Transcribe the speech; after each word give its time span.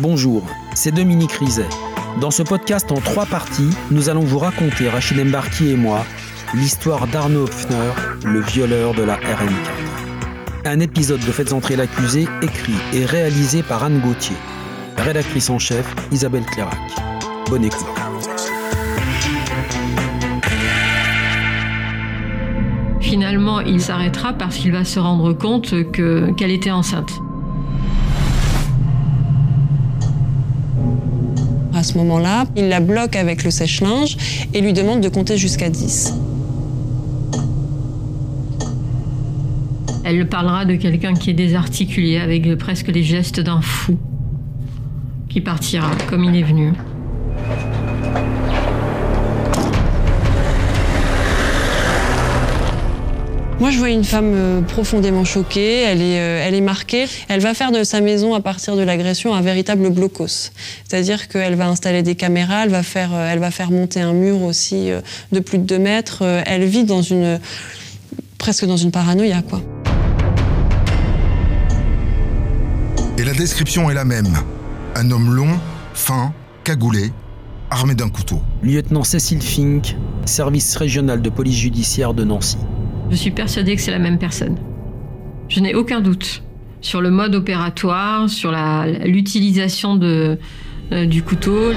Bonjour, 0.00 0.42
c'est 0.74 0.90
Dominique 0.90 1.34
Rizet. 1.34 1.68
Dans 2.20 2.32
ce 2.32 2.42
podcast 2.42 2.90
en 2.90 2.96
trois 2.96 3.26
parties, 3.26 3.70
nous 3.92 4.08
allons 4.08 4.24
vous 4.24 4.40
raconter, 4.40 4.88
Rachid 4.88 5.20
Embarki 5.20 5.70
et 5.70 5.76
moi, 5.76 6.04
l'histoire 6.52 7.06
d'Arnaud 7.06 7.44
Hopfner, 7.44 7.92
le 8.24 8.40
violeur 8.40 8.92
de 8.94 9.04
la 9.04 9.14
RN4. 9.18 10.64
Un 10.64 10.80
épisode 10.80 11.20
de 11.20 11.30
Faites 11.30 11.52
entrer 11.52 11.76
l'accusé, 11.76 12.26
écrit 12.42 12.74
et 12.92 13.04
réalisé 13.04 13.62
par 13.62 13.84
Anne 13.84 14.00
Gauthier. 14.00 14.36
Rédactrice 14.96 15.48
en 15.48 15.60
chef, 15.60 15.86
Isabelle 16.10 16.44
Clairac. 16.44 16.76
Bonne 17.48 17.64
écoute. 17.64 17.86
Finalement, 23.00 23.60
il 23.60 23.80
s'arrêtera 23.80 24.32
parce 24.32 24.56
qu'il 24.56 24.72
va 24.72 24.82
se 24.82 24.98
rendre 24.98 25.32
compte 25.34 25.88
que, 25.92 26.32
qu'elle 26.32 26.50
était 26.50 26.72
enceinte. 26.72 27.20
Ce 31.84 31.96
moment-là, 31.98 32.46
il 32.56 32.68
la 32.68 32.80
bloque 32.80 33.14
avec 33.14 33.44
le 33.44 33.50
sèche-linge 33.50 34.16
et 34.52 34.60
lui 34.60 34.72
demande 34.72 35.00
de 35.00 35.08
compter 35.08 35.36
jusqu'à 35.36 35.70
10. 35.70 36.14
Elle 40.04 40.28
parlera 40.28 40.64
de 40.64 40.74
quelqu'un 40.74 41.14
qui 41.14 41.30
est 41.30 41.34
désarticulé, 41.34 42.18
avec 42.18 42.56
presque 42.56 42.88
les 42.88 43.02
gestes 43.02 43.40
d'un 43.40 43.60
fou, 43.60 43.96
qui 45.28 45.40
partira 45.40 45.90
comme 46.08 46.24
il 46.24 46.36
est 46.36 46.42
venu. 46.42 46.72
Moi, 53.64 53.70
je 53.70 53.78
vois 53.78 53.88
une 53.88 54.04
femme 54.04 54.34
euh, 54.34 54.60
profondément 54.60 55.24
choquée, 55.24 55.84
elle 55.84 56.02
est, 56.02 56.20
euh, 56.20 56.46
elle 56.46 56.54
est 56.54 56.60
marquée. 56.60 57.06
Elle 57.28 57.40
va 57.40 57.54
faire 57.54 57.72
de 57.72 57.82
sa 57.82 58.02
maison, 58.02 58.34
à 58.34 58.42
partir 58.42 58.76
de 58.76 58.82
l'agression, 58.82 59.34
un 59.34 59.40
véritable 59.40 59.88
blocos. 59.88 60.50
C'est-à-dire 60.86 61.28
qu'elle 61.28 61.54
va 61.54 61.68
installer 61.68 62.02
des 62.02 62.14
caméras, 62.14 62.64
elle 62.64 62.68
va 62.68 62.82
faire, 62.82 63.14
euh, 63.14 63.32
elle 63.32 63.38
va 63.38 63.50
faire 63.50 63.70
monter 63.70 64.02
un 64.02 64.12
mur 64.12 64.42
aussi 64.42 64.90
de 65.32 65.40
plus 65.40 65.56
de 65.56 65.64
2 65.64 65.78
mètres. 65.78 66.24
Elle 66.44 66.66
vit 66.66 66.84
dans 66.84 67.00
une, 67.00 67.40
presque 68.36 68.66
dans 68.66 68.76
une 68.76 68.90
paranoïa, 68.90 69.40
quoi. 69.40 69.62
Et 73.16 73.24
la 73.24 73.32
description 73.32 73.90
est 73.90 73.94
la 73.94 74.04
même. 74.04 74.28
Un 74.94 75.10
homme 75.10 75.34
long, 75.34 75.58
fin, 75.94 76.34
cagoulé, 76.64 77.12
armé 77.70 77.94
d'un 77.94 78.10
couteau. 78.10 78.42
Lieutenant 78.62 79.04
Cécile 79.04 79.40
Fink, 79.40 79.96
service 80.26 80.76
régional 80.76 81.22
de 81.22 81.30
police 81.30 81.56
judiciaire 81.56 82.12
de 82.12 82.24
Nancy. 82.24 82.58
Je 83.14 83.18
suis 83.20 83.30
persuadée 83.30 83.76
que 83.76 83.80
c'est 83.80 83.92
la 83.92 84.00
même 84.00 84.18
personne. 84.18 84.56
Je 85.48 85.60
n'ai 85.60 85.72
aucun 85.72 86.00
doute 86.00 86.42
sur 86.80 87.00
le 87.00 87.12
mode 87.12 87.36
opératoire, 87.36 88.28
sur 88.28 88.52
l'utilisation 89.04 90.00
euh, 90.02 90.36
du 91.06 91.22
couteau. 91.22 91.70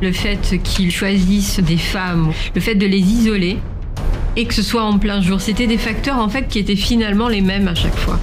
Le 0.00 0.12
fait 0.12 0.60
qu'ils 0.62 0.92
choisissent 0.92 1.58
des 1.58 1.76
femmes, 1.76 2.30
le 2.54 2.60
fait 2.60 2.76
de 2.76 2.86
les 2.86 3.00
isoler 3.00 3.58
et 4.36 4.44
que 4.44 4.54
ce 4.54 4.62
soit 4.62 4.84
en 4.84 5.00
plein 5.00 5.20
jour, 5.20 5.40
c'était 5.40 5.66
des 5.66 5.76
facteurs 5.76 6.20
en 6.20 6.28
fait 6.28 6.46
qui 6.46 6.60
étaient 6.60 6.76
finalement 6.76 7.26
les 7.26 7.40
mêmes 7.40 7.66
à 7.66 7.74
chaque 7.74 7.96
fois. 7.96 8.20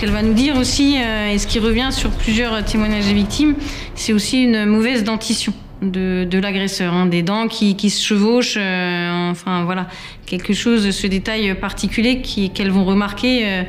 Qu'elle 0.00 0.10
va 0.10 0.22
nous 0.22 0.32
dire 0.32 0.56
aussi, 0.56 0.96
euh, 0.96 1.30
et 1.30 1.38
ce 1.38 1.46
qui 1.46 1.58
revient 1.58 1.90
sur 1.90 2.08
plusieurs 2.10 2.64
témoignages 2.64 3.04
des 3.04 3.12
victimes, 3.12 3.54
c'est 3.94 4.14
aussi 4.14 4.42
une 4.44 4.64
mauvaise 4.64 5.04
dentition 5.04 5.52
de, 5.82 6.38
l'agresseur, 6.38 6.94
hein, 6.94 7.04
des 7.04 7.22
dents 7.22 7.48
qui, 7.48 7.90
se 7.90 8.02
chevauchent, 8.02 8.56
euh, 8.58 9.30
enfin 9.30 9.64
voilà, 9.64 9.88
quelque 10.24 10.54
chose 10.54 10.90
ce 10.90 11.06
détail 11.06 11.54
particulier 11.54 12.22
qu'elles 12.22 12.70
vont 12.70 12.86
remarquer, 12.86 13.42
euh, 13.44 13.62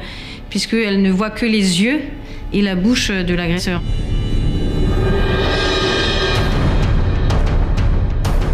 puisqu'elles 0.49 1.01
ne 1.01 1.11
voient 1.11 1.31
que 1.31 1.45
les 1.45 1.81
yeux 1.81 1.99
et 2.53 2.61
la 2.61 2.75
bouche 2.75 3.11
de 3.11 3.33
l'agresseur. 3.33 3.81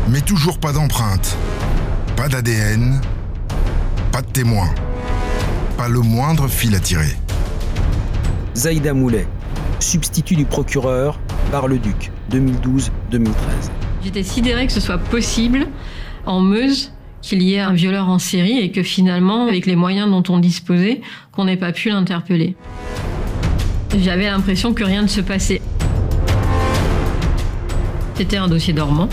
Mais 0.09 0.21
toujours 0.21 0.57
pas 0.57 0.71
d'empreinte, 0.71 1.37
pas 2.16 2.27
d'ADN, 2.27 2.99
pas 4.11 4.21
de 4.23 4.31
témoin, 4.31 4.69
pas 5.77 5.87
le 5.87 5.99
moindre 5.99 6.47
fil 6.47 6.73
à 6.73 6.79
tirer. 6.79 7.16
Zaïda 8.57 8.95
Moulet, 8.95 9.28
substitut 9.79 10.35
du 10.35 10.45
procureur, 10.45 11.19
Bar-le-Duc, 11.51 12.12
2012-2013. 12.31 12.90
J'étais 14.03 14.23
sidérée 14.23 14.66
que 14.66 14.73
ce 14.73 14.79
soit 14.79 14.97
possible 14.97 15.68
en 16.25 16.41
Meuse 16.41 16.91
qu'il 17.22 17.44
y 17.44 17.53
ait 17.53 17.59
un 17.59 17.73
violeur 17.73 18.09
en 18.09 18.17
série 18.17 18.57
et 18.57 18.72
que 18.72 18.81
finalement, 18.81 19.46
avec 19.46 19.67
les 19.67 19.75
moyens 19.75 20.09
dont 20.09 20.23
on 20.34 20.40
disposait, 20.40 21.01
qu'on 21.31 21.46
n'ait 21.46 21.56
pas 21.56 21.72
pu 21.72 21.90
l'interpeller. 21.90 22.56
J'avais 23.96 24.25
l'impression 24.25 24.73
que 24.73 24.84
rien 24.84 25.03
ne 25.03 25.07
se 25.07 25.22
passait. 25.22 25.62
C'était 28.16 28.38
un 28.38 28.47
dossier 28.47 28.73
dormant, 28.73 29.07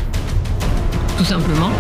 tout 1.19 1.25
simplement. 1.25 1.71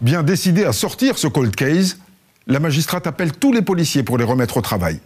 Bien 0.00 0.24
décidée 0.24 0.64
à 0.64 0.72
sortir 0.72 1.16
ce 1.16 1.28
cold 1.28 1.54
case, 1.54 1.98
la 2.48 2.60
magistrate 2.60 3.06
appelle 3.06 3.32
tous 3.32 3.52
les 3.52 3.60
policiers 3.60 4.02
pour 4.02 4.16
les 4.16 4.24
remettre 4.24 4.56
au 4.56 4.62
travail. 4.62 5.00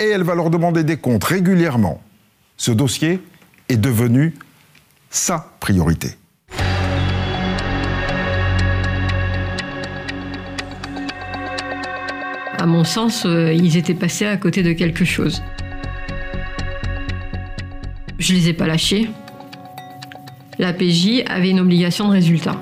Et 0.00 0.08
elle 0.08 0.24
va 0.24 0.34
leur 0.34 0.50
demander 0.50 0.82
des 0.82 0.96
comptes 0.96 1.22
régulièrement. 1.22 2.02
Ce 2.56 2.72
dossier 2.72 3.20
est 3.68 3.76
devenu 3.76 4.34
sa 5.08 5.52
priorité. 5.60 6.10
À 12.58 12.66
mon 12.66 12.82
sens, 12.82 13.24
euh, 13.24 13.52
ils 13.52 13.76
étaient 13.76 13.94
passés 13.94 14.26
à 14.26 14.36
côté 14.36 14.62
de 14.62 14.72
quelque 14.72 15.04
chose. 15.04 15.42
Je 18.18 18.32
les 18.32 18.48
ai 18.48 18.52
pas 18.52 18.66
lâchés. 18.66 19.10
La 20.58 20.72
PJ 20.72 21.22
avait 21.26 21.50
une 21.50 21.60
obligation 21.60 22.08
de 22.08 22.12
résultat. 22.12 22.56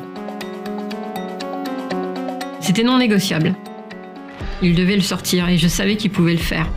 C'était 2.61 2.83
non 2.83 2.99
négociable. 2.99 3.55
Il 4.65 4.77
devait 4.77 4.95
le 4.95 5.03
sortir 5.03 5.49
et 5.49 5.59
je 5.59 5.67
savais 5.67 5.97
qu'il 5.97 6.13
pouvait 6.13 6.35
le 6.35 6.39
faire. 6.39 6.69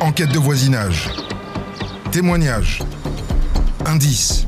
Enquête 0.00 0.30
de 0.30 0.38
voisinage, 0.38 1.08
témoignages, 2.10 2.80
indices, 3.86 4.46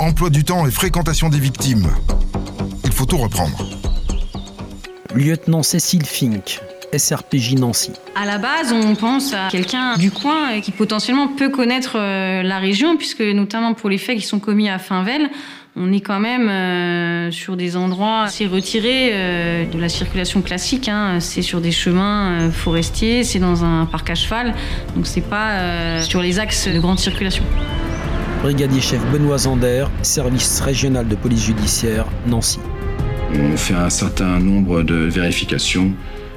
emploi 0.00 0.28
du 0.28 0.42
temps 0.42 0.66
et 0.66 0.72
fréquentation 0.72 1.28
des 1.28 1.38
victimes. 1.38 1.88
Il 2.84 2.92
faut 2.92 3.06
tout 3.06 3.18
reprendre. 3.18 3.56
Lieutenant 5.14 5.62
Cécile 5.62 6.04
Fink, 6.04 6.60
SRPJ 6.92 7.54
Nancy. 7.54 7.92
À 8.16 8.26
la 8.26 8.38
base, 8.38 8.72
on 8.72 8.96
pense 8.96 9.32
à 9.34 9.48
quelqu'un 9.50 9.96
du 9.96 10.10
coin 10.10 10.60
qui 10.60 10.72
potentiellement 10.72 11.28
peut 11.28 11.48
connaître 11.48 11.96
euh, 11.96 12.42
la 12.42 12.58
région, 12.58 12.96
puisque 12.96 13.20
notamment 13.20 13.74
pour 13.74 13.88
les 13.88 13.98
faits 13.98 14.18
qui 14.18 14.26
sont 14.26 14.40
commis 14.40 14.68
à 14.68 14.78
Finvel, 14.78 15.30
on 15.78 15.92
est 15.92 16.00
quand 16.00 16.20
même 16.20 16.48
euh, 16.48 17.30
sur 17.30 17.56
des 17.56 17.76
endroits 17.76 18.22
assez 18.22 18.46
retirés 18.46 19.10
euh, 19.12 19.66
de 19.66 19.78
la 19.78 19.88
circulation 19.90 20.40
classique. 20.40 20.88
hein. 20.88 21.20
C'est 21.20 21.42
sur 21.42 21.60
des 21.60 21.70
chemins 21.70 22.30
euh, 22.30 22.50
forestiers, 22.50 23.24
c'est 23.24 23.38
dans 23.38 23.62
un 23.64 23.84
parc 23.84 24.08
à 24.10 24.14
cheval, 24.14 24.54
donc 24.94 25.06
c'est 25.06 25.20
pas 25.20 25.50
euh, 25.50 26.02
sur 26.02 26.22
les 26.22 26.38
axes 26.38 26.68
de 26.68 26.80
grande 26.80 26.98
circulation. 26.98 27.44
Brigadier 28.42 28.80
chef 28.80 29.00
Benoît 29.12 29.38
Zander, 29.38 29.86
service 30.02 30.60
régional 30.60 31.08
de 31.08 31.14
police 31.14 31.44
judiciaire, 31.44 32.06
Nancy. 32.26 32.58
On 33.34 33.56
fait 33.56 33.74
un 33.74 33.90
certain 33.90 34.38
nombre 34.38 34.82
de 34.82 34.94
vérifications, 34.94 35.92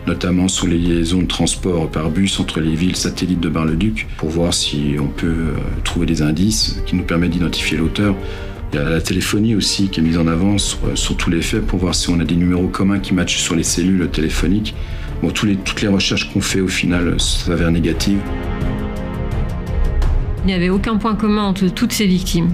notamment 0.07 0.47
sur 0.47 0.67
les 0.67 0.77
liaisons 0.77 1.21
de 1.21 1.27
transport 1.27 1.89
par 1.89 2.09
bus 2.09 2.39
entre 2.39 2.59
les 2.59 2.73
villes 2.75 2.95
satellites 2.95 3.39
de 3.39 3.47
Bar-le-Duc, 3.47 4.07
pour 4.17 4.29
voir 4.29 4.53
si 4.53 4.95
on 4.99 5.07
peut 5.07 5.53
trouver 5.83 6.07
des 6.07 6.21
indices 6.23 6.81
qui 6.85 6.95
nous 6.95 7.03
permettent 7.03 7.31
d'identifier 7.31 7.77
l'auteur. 7.77 8.15
Il 8.71 8.75
y 8.75 8.79
a 8.81 8.87
la 8.89 9.01
téléphonie 9.01 9.55
aussi 9.55 9.89
qui 9.89 9.99
est 9.99 10.03
mise 10.03 10.17
en 10.17 10.27
avant 10.27 10.57
sur, 10.59 10.77
sur 10.95 11.17
tous 11.17 11.29
les 11.31 11.41
faits 11.41 11.65
pour 11.65 11.79
voir 11.79 11.95
si 11.95 12.09
on 12.09 12.19
a 12.19 12.23
des 12.23 12.35
numéros 12.35 12.67
communs 12.67 12.99
qui 12.99 13.13
matchent 13.15 13.37
sur 13.39 13.55
les 13.55 13.63
cellules 13.63 14.07
téléphoniques. 14.09 14.75
Bon, 15.23 15.33
les- 15.43 15.55
toutes 15.55 15.81
les 15.81 15.87
recherches 15.87 16.31
qu'on 16.31 16.41
fait 16.41 16.61
au 16.61 16.67
final 16.67 17.19
s'avèrent 17.19 17.71
négatives. 17.71 18.19
Il 20.43 20.47
n'y 20.47 20.53
avait 20.53 20.69
aucun 20.69 20.97
point 20.97 21.15
commun 21.15 21.43
entre 21.43 21.67
toutes 21.67 21.91
ces 21.91 22.05
victimes. 22.05 22.49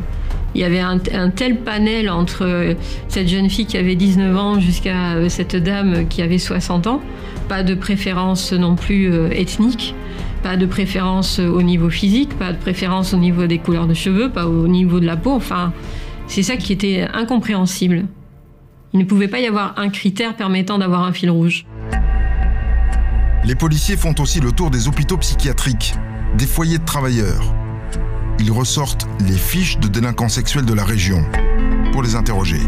Il 0.56 0.62
y 0.62 0.64
avait 0.64 0.80
un, 0.80 1.00
un 1.14 1.30
tel 1.30 1.58
panel 1.58 2.10
entre 2.10 2.44
euh, 2.46 2.74
cette 3.10 3.28
jeune 3.28 3.50
fille 3.50 3.66
qui 3.66 3.78
avait 3.78 3.96
19 3.96 4.38
ans 4.38 4.60
jusqu'à 4.62 5.16
euh, 5.16 5.28
cette 5.28 5.58
dame 5.58 6.08
qui 6.08 6.22
avait 6.22 6.38
60 6.38 6.88
ans. 6.88 7.02
Pas 7.50 7.62
de 7.62 7.76
préférence 7.76 8.54
non 8.54 8.76
plus 8.76 9.12
euh, 9.12 9.30
ethnique, 9.32 9.94
pas 10.44 10.56
de 10.56 10.66
préférence 10.66 11.40
euh, 11.42 11.48
au 11.50 11.62
niveau 11.62 11.90
physique, 11.90 12.30
pas 12.40 12.54
de 12.54 12.58
préférence 12.58 13.14
au 13.14 13.18
niveau 13.18 13.48
des 13.48 13.58
couleurs 13.58 13.86
de 13.86 13.94
cheveux, 13.94 14.30
pas 14.30 14.48
au 14.48 14.70
niveau 14.70 15.02
de 15.02 15.06
la 15.06 15.18
peau. 15.18 15.32
Enfin, 15.34 15.74
c'est 16.28 16.44
ça 16.44 16.58
qui 16.58 16.74
était 16.74 17.08
incompréhensible. 17.14 18.06
Il 18.94 19.00
ne 19.00 19.06
pouvait 19.06 19.28
pas 19.28 19.40
y 19.40 19.48
avoir 19.48 19.78
un 19.78 19.90
critère 19.90 20.36
permettant 20.36 20.78
d'avoir 20.78 21.04
un 21.04 21.14
fil 21.14 21.30
rouge. 21.30 21.66
Les 23.46 23.56
policiers 23.56 23.98
font 23.98 24.16
aussi 24.20 24.40
le 24.40 24.52
tour 24.52 24.72
des 24.72 24.88
hôpitaux 24.88 25.18
psychiatriques, 25.18 25.94
des 26.38 26.48
foyers 26.48 26.80
de 26.80 26.86
travailleurs. 26.86 27.54
Ils 28.40 28.52
ressortent 28.52 29.08
les 29.28 29.38
fiches 29.38 29.80
de 29.80 29.88
délinquants 29.88 30.30
sexuels 30.30 30.66
de 30.66 30.74
la 30.74 30.84
région. 30.84 31.24
pour 31.92 32.04
les 32.04 32.16
interroger. 32.16 32.60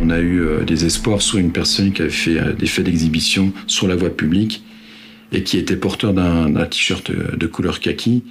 On 0.00 0.08
a 0.08 0.18
eu 0.18 0.40
euh, 0.40 0.64
des 0.64 0.86
espoirs 0.86 1.20
sur 1.20 1.38
une 1.38 1.52
personne 1.52 1.92
qui 1.92 2.00
avait 2.00 2.10
fait 2.10 2.38
euh, 2.38 2.54
des 2.54 2.64
faits 2.64 2.86
d'exhibition 2.86 3.52
sur 3.66 3.86
la 3.86 3.96
voie 3.96 4.08
publique 4.08 4.62
et 5.30 5.42
qui 5.42 5.58
était 5.58 5.76
porteur 5.76 6.14
d'un 6.14 6.64
t-shirt 6.64 7.10
de 7.10 7.46
couleur 7.46 7.80
kaki. 7.80 8.24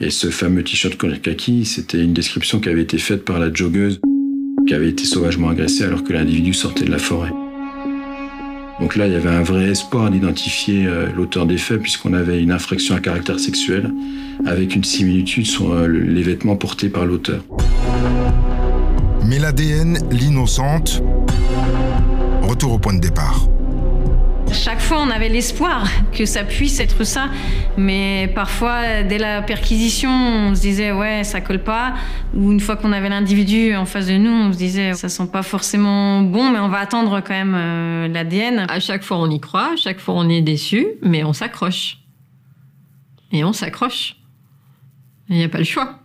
Et 0.00 0.10
ce 0.10 0.30
fameux 0.30 0.64
t-shirt 0.64 0.96
couleur 0.96 1.20
kaki, 1.20 1.64
c'était 1.64 2.02
une 2.02 2.12
description 2.12 2.60
qui 2.60 2.68
avait 2.68 2.82
été 2.82 2.98
faite 2.98 3.24
par 3.24 3.38
la 3.38 3.52
joggeuse 3.52 4.00
qui 4.66 4.74
avait 4.74 4.88
été 4.88 5.04
sauvagement 5.04 5.48
agressée 5.48 5.84
alors 5.84 6.04
que 6.04 6.12
l'individu 6.12 6.54
sortait 6.54 6.84
de 6.84 6.90
la 6.90 6.98
forêt. 6.98 7.32
Donc 8.80 8.96
là, 8.96 9.06
il 9.06 9.12
y 9.12 9.16
avait 9.16 9.28
un 9.30 9.42
vrai 9.42 9.70
espoir 9.70 10.10
d'identifier 10.10 10.86
euh, 10.86 11.06
l'auteur 11.14 11.46
des 11.46 11.58
faits 11.58 11.80
puisqu'on 11.80 12.14
avait 12.14 12.42
une 12.42 12.50
infraction 12.50 12.94
à 12.94 13.00
caractère 13.00 13.38
sexuel 13.38 13.92
avec 14.46 14.74
une 14.74 14.84
similitude 14.84 15.46
sur 15.46 15.86
les 15.86 16.22
vêtements 16.22 16.56
portés 16.56 16.88
par 16.88 17.06
l'auteur. 17.06 17.44
Mais 19.26 19.38
l'ADN, 19.38 19.98
l'innocente, 20.10 21.02
retour 22.42 22.72
au 22.72 22.78
point 22.78 22.94
de 22.94 23.00
départ. 23.00 23.48
Chaque 24.52 24.80
fois, 24.80 24.98
on 25.00 25.08
avait 25.08 25.30
l'espoir 25.30 25.88
que 26.12 26.26
ça 26.26 26.44
puisse 26.44 26.78
être 26.78 27.04
ça, 27.04 27.30
mais 27.78 28.30
parfois, 28.34 29.02
dès 29.02 29.16
la 29.16 29.40
perquisition, 29.40 30.10
on 30.10 30.54
se 30.54 30.60
disait 30.60 30.92
ouais, 30.92 31.24
ça 31.24 31.40
colle 31.40 31.62
pas. 31.62 31.94
Ou 32.34 32.52
une 32.52 32.60
fois 32.60 32.76
qu'on 32.76 32.92
avait 32.92 33.08
l'individu 33.08 33.74
en 33.74 33.86
face 33.86 34.06
de 34.06 34.18
nous, 34.18 34.30
on 34.30 34.52
se 34.52 34.58
disait 34.58 34.92
ça 34.92 35.08
sent 35.08 35.28
pas 35.32 35.42
forcément 35.42 36.20
bon, 36.20 36.50
mais 36.50 36.58
on 36.58 36.68
va 36.68 36.78
attendre 36.78 37.20
quand 37.20 37.32
même 37.32 37.54
euh, 37.56 38.08
l'ADN. 38.08 38.66
À 38.68 38.78
chaque 38.78 39.02
fois, 39.02 39.18
on 39.18 39.30
y 39.30 39.40
croit, 39.40 39.72
à 39.72 39.76
chaque 39.76 40.00
fois, 40.00 40.14
on 40.14 40.28
est 40.28 40.42
déçu, 40.42 40.86
mais 41.02 41.24
on 41.24 41.32
s'accroche. 41.32 41.98
Et 43.32 43.44
on 43.44 43.54
s'accroche. 43.54 44.16
Il 45.30 45.36
n'y 45.36 45.44
a 45.44 45.48
pas 45.48 45.58
le 45.58 45.64
choix. 45.64 45.98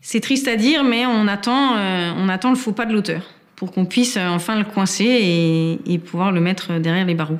C'est 0.00 0.20
triste 0.20 0.48
à 0.48 0.56
dire, 0.56 0.84
mais 0.84 1.04
on 1.04 1.28
attend, 1.28 1.76
euh, 1.76 2.12
on 2.16 2.30
attend 2.30 2.48
le 2.48 2.56
faux 2.56 2.72
pas 2.72 2.86
de 2.86 2.94
l'auteur 2.94 3.22
pour 3.56 3.72
qu'on 3.72 3.84
puisse 3.84 4.16
euh, 4.16 4.28
enfin 4.28 4.56
le 4.56 4.64
coincer 4.64 5.04
et, 5.04 5.92
et 5.92 5.98
pouvoir 5.98 6.32
le 6.32 6.40
mettre 6.40 6.78
derrière 6.78 7.04
les 7.04 7.14
barreaux. 7.14 7.38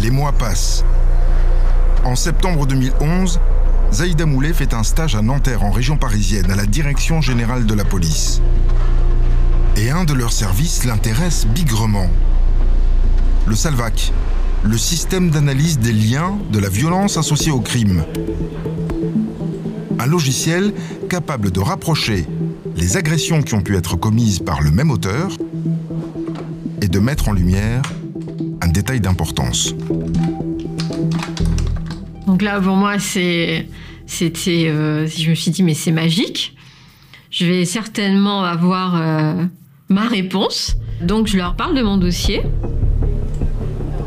Les 0.00 0.10
mois 0.10 0.32
passent. 0.32 0.82
En 2.04 2.16
septembre 2.16 2.66
2011, 2.66 3.38
Zaïda 3.92 4.24
Moulet 4.24 4.54
fait 4.54 4.72
un 4.72 4.82
stage 4.82 5.14
à 5.14 5.20
Nanterre, 5.20 5.62
en 5.62 5.70
région 5.70 5.98
parisienne, 5.98 6.50
à 6.50 6.56
la 6.56 6.64
Direction 6.64 7.20
générale 7.20 7.66
de 7.66 7.74
la 7.74 7.84
police. 7.84 8.40
Et 9.76 9.90
un 9.90 10.04
de 10.04 10.14
leurs 10.14 10.32
services 10.32 10.84
l'intéresse 10.84 11.46
bigrement. 11.46 12.08
Le 13.46 13.54
Salvac, 13.54 14.12
le 14.62 14.78
système 14.78 15.28
d'analyse 15.28 15.78
des 15.78 15.92
liens 15.92 16.38
de 16.50 16.58
la 16.58 16.70
violence 16.70 17.18
associée 17.18 17.52
au 17.52 17.60
crime. 17.60 18.04
Un 19.98 20.06
logiciel 20.06 20.72
capable 21.10 21.50
de 21.50 21.60
rapprocher 21.60 22.26
les 22.74 22.96
agressions 22.96 23.42
qui 23.42 23.52
ont 23.52 23.60
pu 23.60 23.76
être 23.76 23.96
commises 23.96 24.38
par 24.38 24.62
le 24.62 24.70
même 24.70 24.90
auteur 24.90 25.32
et 26.80 26.88
de 26.88 26.98
mettre 26.98 27.28
en 27.28 27.32
lumière 27.32 27.82
un 28.60 28.68
détail 28.68 29.00
d'importance. 29.00 29.74
Donc 32.26 32.42
là, 32.42 32.60
pour 32.60 32.76
moi, 32.76 32.98
c'est, 32.98 33.66
c'était, 34.06 34.68
euh, 34.68 35.06
je 35.06 35.30
me 35.30 35.34
suis 35.34 35.50
dit, 35.50 35.62
mais 35.62 35.74
c'est 35.74 35.92
magique. 35.92 36.56
Je 37.30 37.46
vais 37.46 37.64
certainement 37.64 38.44
avoir 38.44 38.96
euh, 38.96 39.44
ma 39.88 40.06
réponse. 40.06 40.76
Donc 41.02 41.26
je 41.26 41.36
leur 41.36 41.56
parle 41.56 41.76
de 41.76 41.82
mon 41.82 41.96
dossier. 41.96 42.42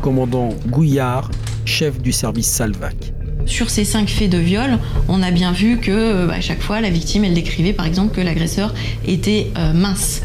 Commandant 0.02 0.50
Gouillard, 0.68 1.30
chef 1.64 2.00
du 2.00 2.12
service 2.12 2.46
Salvac. 2.46 3.12
Sur 3.46 3.68
ces 3.68 3.84
cinq 3.84 4.08
faits 4.08 4.30
de 4.30 4.38
viol, 4.38 4.78
on 5.08 5.22
a 5.22 5.30
bien 5.30 5.52
vu 5.52 5.78
que 5.78 5.90
euh, 5.90 6.30
à 6.30 6.40
chaque 6.40 6.60
fois, 6.60 6.80
la 6.80 6.90
victime, 6.90 7.24
elle 7.24 7.34
décrivait 7.34 7.72
par 7.72 7.86
exemple 7.86 8.14
que 8.14 8.20
l'agresseur 8.20 8.74
était 9.06 9.50
mince. 9.74 10.22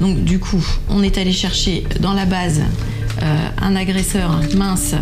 Donc 0.00 0.24
du 0.24 0.38
coup, 0.38 0.64
on 0.88 1.02
est 1.02 1.18
allé 1.18 1.32
chercher 1.32 1.84
dans 2.00 2.12
la 2.12 2.26
base 2.26 2.60
euh, 2.60 2.93
un 3.60 3.76
agresseur 3.76 4.40
mince 4.56 4.94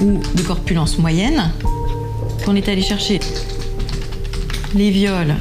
ou 0.00 0.20
de 0.34 0.42
corpulence 0.42 0.98
moyenne. 0.98 1.50
On 2.46 2.56
est 2.56 2.68
allé 2.68 2.82
chercher 2.82 3.20
les 4.74 4.90
viols 4.90 5.34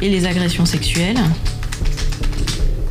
et 0.00 0.08
les 0.08 0.26
agressions 0.26 0.66
sexuelles. 0.66 1.20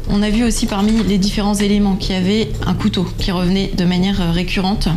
On 0.09 0.21
a 0.21 0.29
vu 0.29 0.43
aussi 0.43 0.65
parmi 0.65 1.03
les 1.03 1.17
différents 1.17 1.55
éléments 1.55 1.95
qu'il 1.95 2.15
y 2.15 2.17
avait 2.17 2.49
un 2.65 2.73
couteau 2.73 3.05
qui 3.17 3.31
revenait 3.31 3.71
de 3.75 3.85
manière 3.85 4.33
récurrente. 4.33 4.89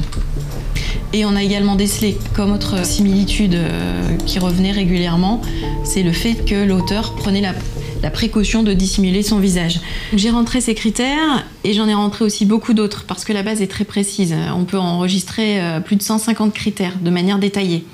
Et 1.12 1.24
on 1.24 1.36
a 1.36 1.42
également 1.42 1.76
décelé 1.76 2.18
comme 2.34 2.52
autre 2.52 2.84
similitude 2.84 3.54
euh, 3.54 4.16
qui 4.26 4.40
revenait 4.40 4.72
régulièrement, 4.72 5.40
c'est 5.84 6.02
le 6.02 6.10
fait 6.10 6.44
que 6.44 6.64
l'auteur 6.64 7.14
prenait 7.14 7.40
la 7.40 7.54
la 8.04 8.10
précaution 8.10 8.62
de 8.62 8.74
dissimuler 8.74 9.22
son 9.22 9.38
visage. 9.38 9.80
J'ai 10.14 10.28
rentré 10.28 10.60
ces 10.60 10.74
critères 10.74 11.46
et 11.64 11.72
j'en 11.72 11.88
ai 11.88 11.94
rentré 11.94 12.22
aussi 12.22 12.44
beaucoup 12.44 12.74
d'autres 12.74 13.04
parce 13.06 13.24
que 13.24 13.32
la 13.32 13.42
base 13.42 13.62
est 13.62 13.66
très 13.66 13.86
précise. 13.86 14.34
On 14.54 14.64
peut 14.64 14.76
enregistrer 14.76 15.58
euh, 15.58 15.80
plus 15.80 15.96
de 15.96 16.02
150 16.02 16.52
critères 16.52 16.98
de 17.00 17.08
manière 17.08 17.38
détaillée. 17.38 17.86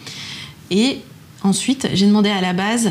Et 0.73 0.99
ensuite, 1.45 1.89
j'ai 1.95 2.07
demandé 2.07 2.29
à 2.29 2.41
la 2.41 2.53
base 2.53 2.91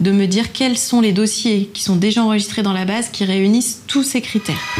de 0.00 0.10
me 0.12 0.24
dire 0.24 0.50
quels 0.52 0.78
sont 0.78 1.02
les 1.02 1.12
dossiers 1.12 1.68
qui 1.74 1.82
sont 1.82 1.96
déjà 1.96 2.24
enregistrés 2.24 2.62
dans 2.62 2.72
la 2.72 2.86
base 2.86 3.10
qui 3.10 3.26
réunissent 3.26 3.82
tous 3.86 4.02
ces 4.02 4.22
critères. 4.22 4.78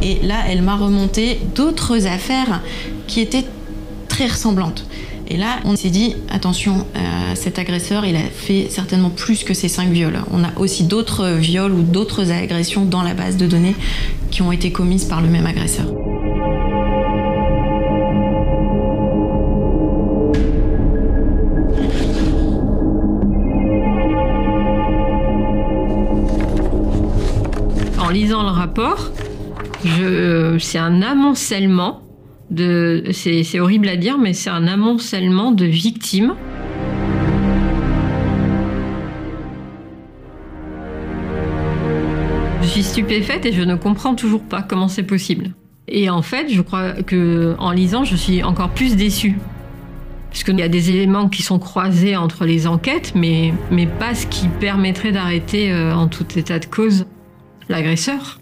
Et 0.00 0.26
là, 0.26 0.36
elle 0.48 0.62
m'a 0.62 0.76
remonté 0.76 1.38
d'autres 1.54 2.06
affaires 2.06 2.62
qui 3.06 3.20
étaient 3.20 3.44
très 4.14 4.28
ressemblantes. 4.28 4.86
Et 5.26 5.36
là, 5.36 5.58
on 5.64 5.74
s'est 5.74 5.90
dit, 5.90 6.14
attention, 6.30 6.86
euh, 6.94 7.34
cet 7.34 7.58
agresseur, 7.58 8.06
il 8.06 8.14
a 8.14 8.20
fait 8.20 8.68
certainement 8.70 9.10
plus 9.10 9.42
que 9.42 9.54
ces 9.54 9.66
cinq 9.66 9.88
viols. 9.88 10.20
On 10.32 10.44
a 10.44 10.56
aussi 10.56 10.84
d'autres 10.84 11.30
viols 11.30 11.72
ou 11.72 11.82
d'autres 11.82 12.30
agressions 12.30 12.84
dans 12.84 13.02
la 13.02 13.14
base 13.14 13.36
de 13.36 13.48
données 13.48 13.74
qui 14.30 14.42
ont 14.42 14.52
été 14.52 14.70
commises 14.70 15.06
par 15.06 15.20
le 15.20 15.26
même 15.26 15.46
agresseur. 15.46 15.86
En 27.98 28.10
lisant 28.10 28.44
le 28.44 28.50
rapport, 28.50 29.10
c'est 30.60 30.78
un 30.78 31.02
amoncellement 31.02 32.03
c'est 32.56 33.60
horrible 33.60 33.88
à 33.88 33.96
dire, 33.96 34.18
mais 34.18 34.32
c'est 34.32 34.50
un 34.50 34.66
amoncellement 34.66 35.52
de 35.52 35.64
victimes. 35.64 36.34
Je 42.62 42.68
suis 42.68 42.82
stupéfaite 42.82 43.46
et 43.46 43.52
je 43.52 43.62
ne 43.62 43.76
comprends 43.76 44.14
toujours 44.14 44.42
pas 44.42 44.62
comment 44.62 44.88
c'est 44.88 45.02
possible. 45.02 45.50
Et 45.86 46.08
en 46.10 46.22
fait, 46.22 46.48
je 46.48 46.60
crois 46.62 46.92
que 46.92 47.54
en 47.58 47.70
lisant, 47.70 48.04
je 48.04 48.16
suis 48.16 48.42
encore 48.42 48.70
plus 48.70 48.96
déçue. 48.96 49.38
Puisqu'il 50.30 50.58
y 50.58 50.62
a 50.62 50.68
des 50.68 50.90
éléments 50.90 51.28
qui 51.28 51.42
sont 51.42 51.60
croisés 51.60 52.16
entre 52.16 52.44
les 52.44 52.66
enquêtes, 52.66 53.12
mais, 53.14 53.54
mais 53.70 53.86
pas 53.86 54.14
ce 54.14 54.26
qui 54.26 54.48
permettrait 54.48 55.12
d'arrêter 55.12 55.72
euh, 55.72 55.94
en 55.94 56.08
tout 56.08 56.26
état 56.36 56.58
de 56.58 56.66
cause 56.66 57.06
l'agresseur. 57.68 58.40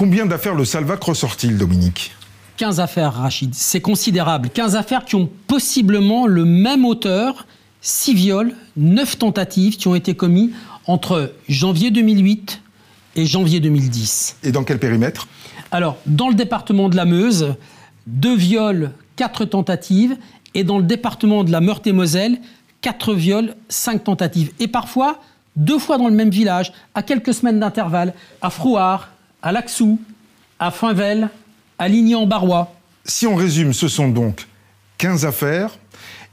Combien 0.00 0.24
d'affaires 0.24 0.54
le 0.54 0.64
Salvac 0.64 1.04
ressort-il, 1.04 1.58
Dominique? 1.58 2.12
15 2.56 2.80
affaires, 2.80 3.12
Rachid. 3.12 3.54
C'est 3.54 3.82
considérable. 3.82 4.48
15 4.48 4.74
affaires 4.74 5.04
qui 5.04 5.14
ont 5.14 5.28
possiblement 5.46 6.26
le 6.26 6.46
même 6.46 6.86
auteur, 6.86 7.46
6 7.82 8.14
viols, 8.14 8.54
9 8.78 9.18
tentatives 9.18 9.76
qui 9.76 9.88
ont 9.88 9.94
été 9.94 10.14
commis 10.14 10.52
entre 10.86 11.34
janvier 11.50 11.90
2008 11.90 12.62
et 13.16 13.26
janvier 13.26 13.60
2010. 13.60 14.38
Et 14.42 14.52
dans 14.52 14.64
quel 14.64 14.78
périmètre? 14.78 15.28
Alors, 15.70 15.98
dans 16.06 16.30
le 16.30 16.34
département 16.34 16.88
de 16.88 16.96
la 16.96 17.04
Meuse, 17.04 17.56
2 18.06 18.34
viols, 18.34 18.92
4 19.16 19.44
tentatives. 19.44 20.16
Et 20.54 20.64
dans 20.64 20.78
le 20.78 20.84
département 20.84 21.44
de 21.44 21.52
la 21.52 21.60
Meurthe-et-Moselle, 21.60 22.40
4 22.80 23.12
viols, 23.12 23.54
5 23.68 24.04
tentatives. 24.04 24.50
Et 24.60 24.66
parfois, 24.66 25.20
deux 25.56 25.78
fois 25.78 25.98
dans 25.98 26.08
le 26.08 26.14
même 26.14 26.30
village, 26.30 26.72
à 26.94 27.02
quelques 27.02 27.34
semaines 27.34 27.60
d'intervalle, 27.60 28.14
à 28.40 28.48
Frouard, 28.48 29.10
à 29.42 29.52
Laxou, 29.52 30.00
à 30.58 30.70
Finvel, 30.70 31.30
à 31.78 31.88
Ligny-en-Barrois. 31.88 32.74
Si 33.04 33.26
on 33.26 33.34
résume, 33.34 33.72
ce 33.72 33.88
sont 33.88 34.08
donc 34.08 34.46
15 34.98 35.24
affaires 35.24 35.78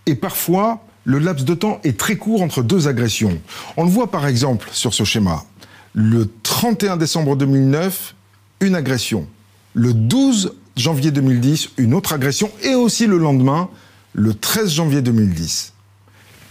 et 0.05 0.15
parfois 0.15 0.83
le 1.05 1.19
laps 1.19 1.45
de 1.45 1.53
temps 1.53 1.79
est 1.83 1.97
très 1.97 2.17
court 2.17 2.41
entre 2.41 2.61
deux 2.61 2.87
agressions. 2.87 3.39
On 3.77 3.85
le 3.85 3.89
voit 3.89 4.11
par 4.11 4.27
exemple 4.27 4.67
sur 4.73 4.93
ce 4.93 5.05
schéma. 5.05 5.45
Le 5.93 6.29
31 6.43 6.97
décembre 6.97 7.37
2009, 7.37 8.13
une 8.59 8.75
agression. 8.75 9.27
Le 9.73 9.93
12 9.93 10.53
janvier 10.75 11.11
2010, 11.11 11.69
une 11.77 11.93
autre 11.93 12.13
agression. 12.13 12.51
Et 12.61 12.75
aussi 12.75 13.07
le 13.07 13.17
lendemain, 13.17 13.69
le 14.13 14.33
13 14.33 14.69
janvier 14.69 15.01
2010. 15.01 15.73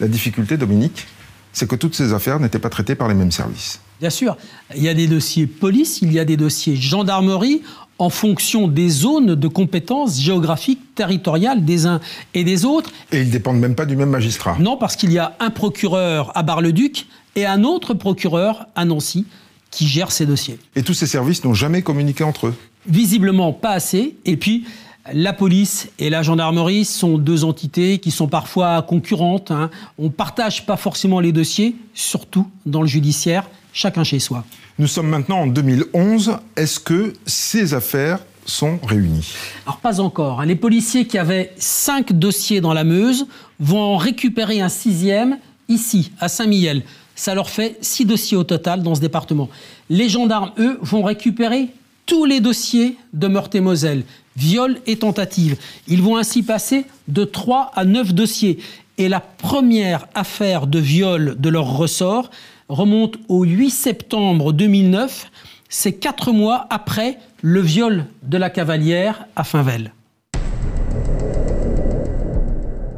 La 0.01 0.09
difficulté, 0.09 0.57
Dominique, 0.57 1.07
c'est 1.53 1.69
que 1.69 1.77
toutes 1.77 1.95
ces 1.95 2.13
affaires 2.13 2.41
n'étaient 2.41 2.59
pas 2.59 2.71
traitées 2.71 2.95
par 2.95 3.09
les 3.09 3.15
mêmes 3.15 3.33
services. 3.33 3.81
Bien 4.01 4.11
sûr, 4.11 4.37
il 4.75 4.83
y 4.83 4.89
a 4.89 4.95
des 4.95 5.07
dossiers 5.07 5.47
police, 5.47 6.01
il 6.03 6.13
y 6.13 6.19
a 6.19 6.25
des 6.25 6.37
dossiers 6.37 6.77
gendarmerie 6.77 7.63
en 7.99 8.11
fonction 8.11 8.69
des 8.69 8.91
zones 8.91 9.35
de 9.35 9.49
compétences 9.49 10.21
géographiques, 10.21 10.95
territoriales 10.95 11.65
des 11.65 11.87
uns 11.87 12.01
et 12.35 12.45
des 12.45 12.65
autres. 12.65 12.91
Et 13.11 13.21
ils 13.21 13.29
ne 13.29 13.33
dépendent 13.33 13.59
même 13.59 13.75
pas 13.75 13.87
du 13.87 13.97
même 13.97 14.11
magistrat. 14.11 14.57
Non, 14.59 14.77
parce 14.77 14.97
qu'il 14.97 15.13
y 15.13 15.19
a 15.19 15.35
un 15.41 15.51
procureur 15.51 16.31
à 16.37 16.43
Bar-le-Duc 16.43 17.07
et 17.37 17.47
un 17.47 17.65
autre 17.65 17.95
procureur 17.95 18.67
à 18.75 18.85
Nancy 18.85 19.25
qui 19.71 19.87
gère 19.87 20.13
ces 20.13 20.27
dossiers. 20.27 20.59
Et 20.75 20.83
tous 20.83 20.95
ces 20.95 21.07
services 21.07 21.45
n'ont 21.45 21.55
jamais 21.55 21.83
communiqué 21.83 22.25
entre 22.25 22.49
eux 22.49 22.55
Visiblement 22.87 23.53
pas 23.53 23.71
assez. 23.71 24.17
Et 24.25 24.37
puis, 24.37 24.65
la 25.13 25.33
police 25.33 25.89
et 25.99 26.11
la 26.11 26.23
gendarmerie 26.23 26.85
sont 26.85 27.19
deux 27.19 27.45
entités 27.45 27.99
qui 27.99 28.11
sont 28.11 28.29
parfois 28.29 28.83
concurrentes. 28.83 29.51
Hein. 29.51 29.71
On 29.99 30.05
ne 30.05 30.09
partage 30.09 30.67
pas 30.67 30.77
forcément 30.77 31.21
les 31.21 31.33
dossiers, 31.33 31.77
surtout 31.95 32.49
dans 32.65 32.81
le 32.81 32.89
judiciaire, 32.89 33.49
chacun 33.77 34.05
chez 34.05 34.19
soi. 34.19 34.45
Nous 34.79 34.87
sommes 34.87 35.09
maintenant 35.09 35.43
en 35.43 35.47
2011. 35.47 36.39
Est-ce 36.57 36.81
que 36.81 37.13
ces 37.27 37.75
affaires 37.75 38.21
sont 38.47 38.79
réunies? 38.83 39.35
Alors 39.67 39.79
pas 39.79 40.01
encore. 40.01 40.43
Les 40.45 40.57
policiers 40.57 41.07
qui 41.07 41.19
avaient 41.19 41.53
cinq 41.59 42.13
dossiers 42.13 42.61
dans 42.61 42.73
la 42.73 42.85
Meuse 42.85 43.27
vont 43.61 43.81
en 43.81 43.97
récupérer 43.99 44.61
un 44.61 44.71
sixième 44.71 45.39
ici, 45.69 46.11
à 46.21 46.29
Saint-Mihiel. 46.29 46.85
Ça 47.15 47.35
leur 47.35 47.51
fait 47.51 47.77
six 47.83 48.07
dossiers 48.07 48.37
au 48.37 48.45
total 48.45 48.83
dans 48.83 48.95
ce 48.95 49.01
département. 49.01 49.51
Les 49.91 50.09
gendarmes, 50.09 50.53
eux, 50.59 50.79
vont 50.81 51.03
récupérer 51.03 51.69
tous 52.07 52.25
les 52.25 52.41
dossiers 52.41 52.97
de 53.13 53.27
Meurthe-et-Moselle, 53.27 54.05
viol 54.37 54.79
et 54.87 54.97
tentative. 54.97 55.57
Ils 55.87 56.03
vont 56.03 56.17
ainsi 56.17 56.43
passer 56.43 56.87
de 57.09 57.25
3 57.25 57.73
à 57.75 57.85
9 57.85 58.15
dossiers. 58.15 58.59
Et 58.99 59.09
la 59.09 59.21
première 59.21 60.07
affaire 60.15 60.67
de 60.67 60.79
viol 60.79 61.37
de 61.39 61.49
leur 61.51 61.77
ressort 61.77 62.31
remonte 62.69 63.17
au 63.29 63.45
8 63.45 63.71
septembre 63.71 64.53
2009. 64.53 65.31
C'est 65.69 65.93
quatre 65.93 66.33
mois 66.33 66.67
après 66.71 67.19
le 67.43 67.61
viol 67.61 68.07
de 68.23 68.39
la 68.39 68.51
cavalière 68.51 69.27
à 69.37 69.45
Finvel. 69.45 69.93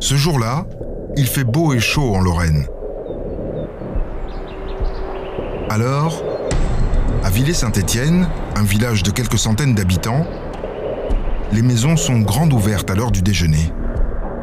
Ce 0.00 0.14
jour-là, 0.14 0.66
il 1.16 1.26
fait 1.26 1.44
beau 1.44 1.74
et 1.74 1.80
chaud 1.80 2.14
en 2.14 2.20
Lorraine. 2.20 2.66
Alors, 5.70 6.22
à 7.24 7.30
Villers-Saint-Étienne, 7.30 8.28
un 8.56 8.62
village 8.62 9.02
de 9.02 9.10
quelques 9.10 9.38
centaines 9.38 9.74
d'habitants, 9.74 10.24
les 11.52 11.62
maisons 11.62 11.96
sont 11.96 12.20
grandes 12.20 12.52
ouvertes 12.52 12.90
à 12.90 12.94
l'heure 12.94 13.10
du 13.10 13.22
déjeuner. 13.22 13.72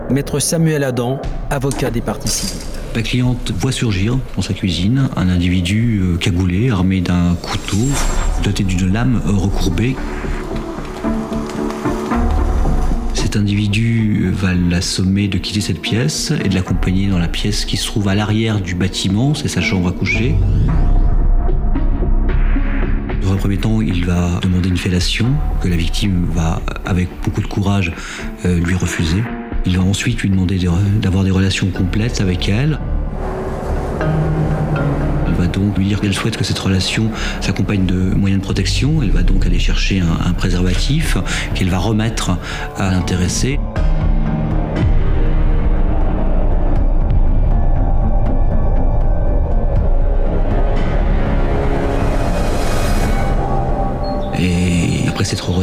Maître 0.10 0.40
Samuel 0.40 0.84
Adam, 0.84 1.20
avocat 1.50 1.90
des 1.90 2.02
parties 2.02 2.28
civiles. 2.28 2.85
La 2.96 3.02
cliente 3.02 3.52
voit 3.52 3.74
surgir 3.74 4.18
dans 4.38 4.42
sa 4.42 4.54
cuisine 4.54 5.10
un 5.18 5.28
individu 5.28 6.00
euh, 6.02 6.16
cagoulé, 6.16 6.70
armé 6.70 7.02
d'un 7.02 7.36
couteau, 7.36 7.86
doté 8.42 8.64
d'une 8.64 8.90
lame 8.90 9.22
euh, 9.28 9.32
recourbée. 9.32 9.98
Cet 13.14 13.36
individu 13.36 14.28
euh, 14.28 14.32
va 14.32 14.54
l'assommer 14.54 15.28
de 15.28 15.38
quitter 15.38 15.60
cette 15.60 15.82
pièce 15.82 16.32
et 16.46 16.48
de 16.48 16.56
l'accompagner 16.56 17.10
dans 17.10 17.20
la 17.20 17.28
pièce 17.28 17.66
qui 17.66 17.76
se 17.76 17.86
trouve 17.86 18.08
à 18.08 18.16
l'arrière 18.16 18.62
du 18.62 18.76
bâtiment, 18.76 19.34
c'est 19.34 19.50
sa 19.50 19.60
chambre 19.60 19.90
à 19.90 19.92
coucher. 19.92 20.34
Dans 23.22 23.34
un 23.34 23.38
premier 23.38 23.58
temps, 23.58 23.82
il 23.82 24.06
va 24.06 24.40
demander 24.42 24.70
une 24.70 24.78
fellation 24.78 25.34
que 25.62 25.68
la 25.68 25.76
victime 25.76 26.28
va, 26.34 26.62
avec 26.86 27.10
beaucoup 27.26 27.42
de 27.42 27.48
courage, 27.48 27.92
lui 28.46 28.76
refuser. 28.76 29.22
Il 29.66 29.78
va 29.78 29.84
ensuite 29.84 30.22
lui 30.22 30.30
demander 30.30 30.60
d'avoir 31.02 31.24
des 31.24 31.32
relations 31.32 31.68
complètes 31.68 32.22
avec 32.22 32.50
elle. 32.50 32.80
Elle 35.28 35.34
va 35.34 35.48
donc 35.48 35.78
lui 35.78 35.86
dire 35.86 36.00
qu'elle 36.00 36.14
souhaite 36.14 36.38
que 36.38 36.44
cette 36.44 36.60
relation 36.60 37.10
s'accompagne 37.42 37.86
de 37.86 37.96
moyens 37.96 38.42
de 38.42 38.46
protection. 38.46 39.02
Elle 39.02 39.12
va 39.12 39.24
donc 39.24 39.46
aller 39.46 39.60
chercher 39.60 40.02
un, 40.02 40.34
préservatif 40.34 41.18
qu'elle 41.56 41.70
va 41.70 41.80
remettre 41.80 42.38
à 42.78 42.92
l'intéressé. 42.92 43.60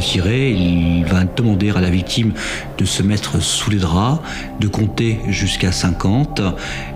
Il 0.03 1.05
va 1.05 1.25
demander 1.25 1.71
à 1.71 1.81
la 1.81 1.91
victime 1.91 2.33
de 2.79 2.85
se 2.85 3.03
mettre 3.03 3.41
sous 3.41 3.71
les 3.71 3.79
draps, 3.79 4.21
de 4.61 4.69
compter 4.69 5.21
jusqu'à 5.29 5.73
50, 5.73 6.41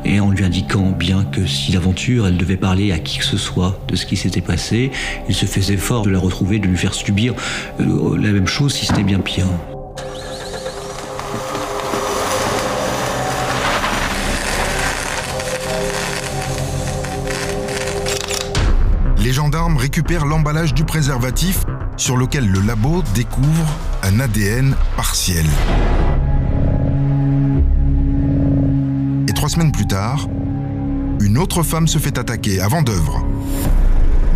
et 0.05 0.21
en 0.21 0.31
lui 0.31 0.45
indiquant 0.45 0.91
bien 0.91 1.25
que 1.25 1.47
si 1.47 1.73
d'aventure 1.73 2.27
elle 2.27 2.37
devait 2.37 2.57
parler 2.57 2.93
à 2.93 2.99
qui 2.99 3.19
que 3.19 3.25
ce 3.25 3.37
soit 3.37 3.79
de 3.89 3.97
ce 3.97 4.07
qui 4.07 4.17
s'était 4.17 4.41
passé, 4.41 4.91
il 5.29 5.35
se 5.35 5.47
faisait 5.47 5.77
fort 5.77 6.03
de 6.03 6.11
la 6.11 6.19
retrouver, 6.19 6.59
de 6.59 6.67
lui 6.67 6.77
faire 6.77 6.95
subir 6.95 7.35
euh, 7.81 8.17
la 8.19 8.31
même 8.31 8.47
chose 8.47 8.75
si 8.75 8.87
c'était 8.87 9.03
bien 9.03 9.21
pire. 9.21 9.47
Les 19.19 19.33
gendarmes 19.33 19.77
récupèrent 19.77 20.25
l'emballage 20.25 20.73
du 20.73 20.85
préservatif 20.85 21.65
sur 21.97 22.17
lequel 22.17 22.47
le 22.47 22.61
labo 22.61 23.03
découvre 23.15 23.67
un 24.03 24.21
ADN 24.21 24.75
partiel. 24.97 25.47
Et 29.29 29.33
trois 29.33 29.49
semaines 29.49 29.73
plus 29.73 29.87
tard, 29.87 30.29
une 31.21 31.39
autre 31.39 31.63
femme 31.63 31.89
se 31.89 31.99
fait 31.99 32.19
attaquer 32.19 32.61
à 32.61 32.69
Vendœuvre, 32.69 33.25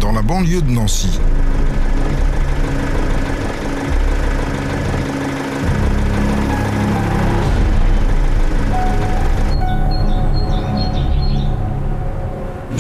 dans 0.01 0.13
la 0.13 0.23
banlieue 0.23 0.63
de 0.63 0.71
Nancy. 0.71 1.21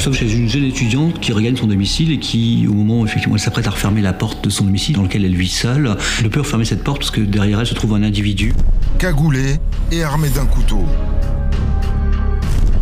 Nous 0.00 0.04
sommes 0.04 0.14
chez 0.14 0.32
une 0.32 0.48
jeune 0.48 0.64
étudiante 0.64 1.20
qui 1.20 1.30
regagne 1.30 1.56
son 1.56 1.66
domicile 1.66 2.10
et 2.10 2.18
qui, 2.18 2.66
au 2.66 2.72
moment 2.72 3.00
où 3.00 3.04
effectivement 3.04 3.36
elle 3.36 3.42
s'apprête 3.42 3.66
à 3.66 3.70
refermer 3.70 4.00
la 4.00 4.14
porte 4.14 4.42
de 4.42 4.48
son 4.48 4.64
domicile 4.64 4.96
dans 4.96 5.02
lequel 5.02 5.26
elle 5.26 5.36
vit 5.36 5.46
seule, 5.46 5.94
ne 6.22 6.28
peut 6.28 6.40
refermer 6.40 6.64
cette 6.64 6.82
porte 6.82 7.00
parce 7.00 7.10
que 7.10 7.20
derrière 7.20 7.60
elle 7.60 7.66
se 7.66 7.74
trouve 7.74 7.92
un 7.92 8.02
individu. 8.02 8.54
Cagoulé 8.98 9.56
et 9.92 10.02
armé 10.02 10.30
d'un 10.30 10.46
couteau. 10.46 10.86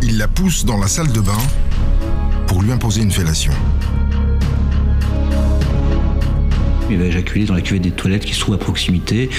Il 0.01 0.17
la 0.17 0.29
pousse 0.29 0.63
dans 0.63 0.77
la 0.77 0.87
salle 0.87 1.11
de 1.11 1.19
bain 1.19 1.37
pour 2.47 2.61
lui 2.61 2.71
imposer 2.71 3.01
une 3.01 3.11
fellation. 3.11 3.51
Il 6.89 6.99
va 6.99 7.03
éjaculer 7.03 7.43
dans 7.43 7.53
la 7.53 7.61
cuvette 7.61 7.83
des 7.83 7.91
toilettes 7.91 8.23
qui 8.23 8.33
se 8.33 8.39
trouve 8.39 8.55
à 8.55 8.59
proximité. 8.59 9.29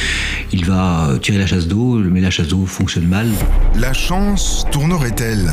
Il 0.52 0.66
va 0.66 1.14
tirer 1.22 1.38
la 1.38 1.46
chasse 1.46 1.66
d'eau, 1.66 1.96
mais 1.96 2.20
la 2.20 2.30
chasse 2.30 2.48
d'eau 2.48 2.66
fonctionne 2.66 3.06
mal. 3.06 3.30
La 3.74 3.94
chance 3.94 4.66
tournerait-elle? 4.70 5.50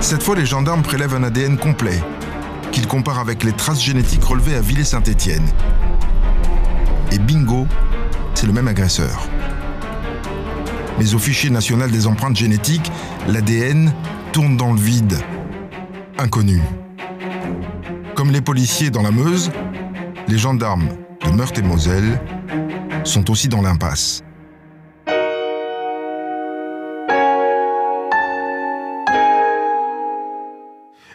Cette 0.00 0.22
fois, 0.22 0.34
les 0.34 0.46
gendarmes 0.46 0.82
prélèvent 0.82 1.14
un 1.14 1.22
ADN 1.22 1.58
complet, 1.58 2.02
qu'ils 2.72 2.86
comparent 2.86 3.18
avec 3.18 3.44
les 3.44 3.52
traces 3.52 3.82
génétiques 3.82 4.24
relevées 4.24 4.54
à 4.54 4.60
Villers-Saint-Étienne. 4.60 5.46
Et 7.12 7.18
bingo, 7.18 7.66
c'est 8.34 8.46
le 8.46 8.52
même 8.52 8.66
agresseur. 8.66 9.28
Mais 10.98 11.14
au 11.14 11.18
fichier 11.18 11.50
national 11.50 11.90
des 11.90 12.06
empreintes 12.06 12.36
génétiques, 12.36 12.90
l'ADN 13.28 13.92
tourne 14.32 14.56
dans 14.56 14.72
le 14.72 14.80
vide. 14.80 15.18
Inconnu. 16.18 16.62
Comme 18.14 18.30
les 18.30 18.40
policiers 18.40 18.90
dans 18.90 19.02
la 19.02 19.10
Meuse, 19.10 19.50
les 20.28 20.38
gendarmes 20.38 20.88
de 21.24 21.30
Meurthe-et-Moselle 21.30 22.20
sont 23.04 23.30
aussi 23.30 23.48
dans 23.48 23.62
l'impasse. 23.62 24.22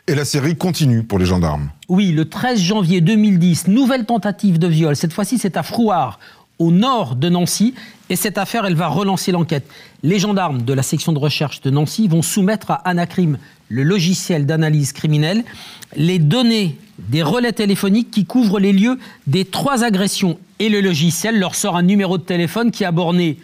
Et 0.08 0.14
la 0.14 0.26
série 0.26 0.56
continue 0.56 1.02
pour 1.02 1.18
les 1.18 1.26
gendarmes. 1.26 1.72
Oui, 1.90 2.12
le 2.12 2.30
13 2.30 2.62
janvier 2.62 3.02
2010, 3.02 3.70
nouvelle 3.70 4.06
tentative 4.06 4.60
de 4.60 4.68
viol. 4.68 4.96
Cette 4.96 5.14
fois-ci, 5.14 5.40
c'est 5.40 5.58
à 5.58 5.64
Frouard, 5.64 6.20
au 6.60 6.70
nord 6.72 7.16
de 7.16 7.28
Nancy. 7.28 7.74
Et 8.12 8.16
cette 8.16 8.38
affaire, 8.38 8.68
elle 8.68 8.76
va 8.76 8.88
relancer 8.88 9.32
l'enquête. 9.32 9.68
Les 10.04 10.20
gendarmes 10.20 10.62
de 10.62 10.74
la 10.74 10.84
section 10.84 11.12
de 11.12 11.18
recherche 11.18 11.62
de 11.62 11.72
Nancy 11.72 12.08
vont 12.08 12.22
soumettre 12.22 12.70
à 12.70 12.76
Anacrim, 12.88 13.40
le 13.70 13.82
logiciel 13.82 14.46
d'analyse 14.46 14.94
criminelle, 14.94 15.44
les 15.96 16.20
données 16.20 16.78
des 17.00 17.24
relais 17.24 17.52
téléphoniques 17.52 18.12
qui 18.12 18.26
couvrent 18.26 18.60
les 18.60 18.74
lieux 18.74 19.00
des 19.26 19.44
trois 19.44 19.84
agressions. 19.84 20.38
Et 20.60 20.70
le 20.70 20.82
logiciel 20.82 21.40
leur 21.40 21.56
sort 21.56 21.78
un 21.78 21.82
numéro 21.82 22.20
de 22.20 22.24
téléphone 22.24 22.70
qui 22.70 22.86
a 22.86 22.92
borné 22.92 23.40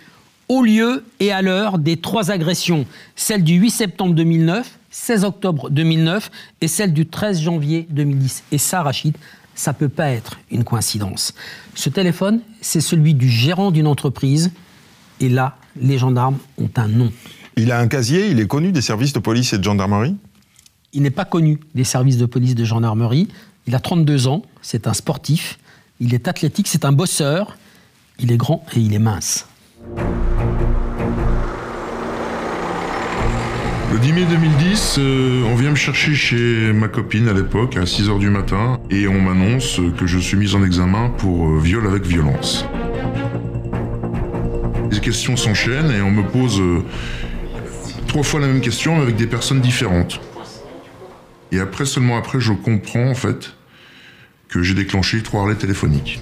au 0.52 0.64
lieu 0.64 1.06
et 1.22 1.32
à 1.32 1.42
l'heure 1.42 1.78
des 1.78 1.96
trois 1.96 2.30
agressions. 2.30 2.86
Celle 3.16 3.42
du 3.42 3.54
8 3.54 3.70
septembre 3.70 4.14
2009, 4.16 4.80
16 4.90 5.24
octobre 5.24 5.70
2009 5.70 6.30
et 6.60 6.68
celle 6.68 6.92
du 6.92 7.06
13 7.06 7.40
janvier 7.40 7.88
2010. 7.90 8.44
Et 8.52 8.58
ça, 8.58 8.84
Rachid, 8.84 9.16
ça 9.56 9.72
peut 9.72 9.88
pas 9.88 10.10
être 10.10 10.40
une 10.52 10.66
coïncidence. 10.66 11.34
Ce 11.74 11.88
téléphone, 11.88 12.42
c'est 12.60 12.82
celui 12.82 13.14
du 13.14 13.30
gérant 13.30 13.72
d'une 13.72 13.88
entreprise. 13.88 14.52
Et 15.22 15.30
là, 15.30 15.56
les 15.80 15.98
gendarmes 15.98 16.38
ont 16.58 16.70
un 16.76 16.90
nom. 16.90 17.14
Il 17.56 17.72
a 17.72 17.80
un 17.80 17.88
casier, 17.88 18.28
il 18.28 18.42
est 18.42 18.48
connu 18.48 18.74
des 18.74 18.82
services 18.82 19.14
de 19.14 19.20
police 19.20 19.54
et 19.54 19.58
de 19.58 19.64
gendarmerie? 19.64 20.18
Il 20.92 21.04
n'est 21.04 21.12
pas 21.12 21.24
connu 21.24 21.62
des 21.76 21.86
services 21.86 22.18
de 22.18 22.26
police 22.26 22.56
de 22.56 22.66
gendarmerie. 22.66 23.30
Il 23.68 23.76
a 23.76 23.80
32 23.80 24.28
ans, 24.28 24.42
c'est 24.62 24.86
un 24.88 24.94
sportif, 24.94 25.60
il 26.02 26.14
est 26.14 26.28
athlétique, 26.28 26.68
c'est 26.68 26.84
un 26.84 26.92
bosseur, 26.92 27.58
il 28.20 28.34
est 28.34 28.38
grand 28.38 28.66
et 28.76 28.82
il 28.82 28.94
est 28.94 29.00
mince. 29.00 29.46
Le 33.92 34.00
10 34.00 34.14
mai 34.14 34.24
2010, 34.24 34.96
euh, 35.00 35.44
on 35.52 35.56
vient 35.56 35.72
me 35.72 35.76
chercher 35.76 36.16
chez 36.16 36.72
ma 36.72 36.88
copine 36.88 37.28
à 37.28 37.34
l'époque, 37.34 37.76
à 37.76 37.84
6h 37.84 38.20
du 38.20 38.30
matin, 38.30 38.80
et 38.90 39.06
on 39.10 39.20
m'annonce 39.20 39.82
que 39.98 40.08
je 40.08 40.18
suis 40.18 40.38
mis 40.38 40.56
en 40.56 40.64
examen 40.64 41.10
pour 41.10 41.50
euh, 41.50 41.60
viol 41.60 41.86
avec 41.86 42.04
violence. 42.04 42.66
Les 44.90 45.02
questions 45.02 45.36
s'enchaînent 45.36 45.92
et 45.92 46.02
on 46.02 46.10
me 46.10 46.24
pose 46.24 46.62
euh, 46.62 46.86
trois 48.08 48.24
fois 48.24 48.40
la 48.40 48.48
même 48.48 48.62
question 48.62 49.02
avec 49.02 49.18
des 49.18 49.28
personnes 49.28 49.60
différentes. 49.60 50.22
Et 51.52 51.60
après, 51.60 51.86
seulement 51.86 52.18
après, 52.18 52.40
je 52.40 52.54
comprends 52.54 53.10
en 53.10 53.16
fait 53.16 53.52
que 54.48 54.64
j'ai 54.64 54.74
déclenché 54.74 55.22
trois 55.22 55.44
relais 55.44 55.56
téléphoniques. 55.56 56.22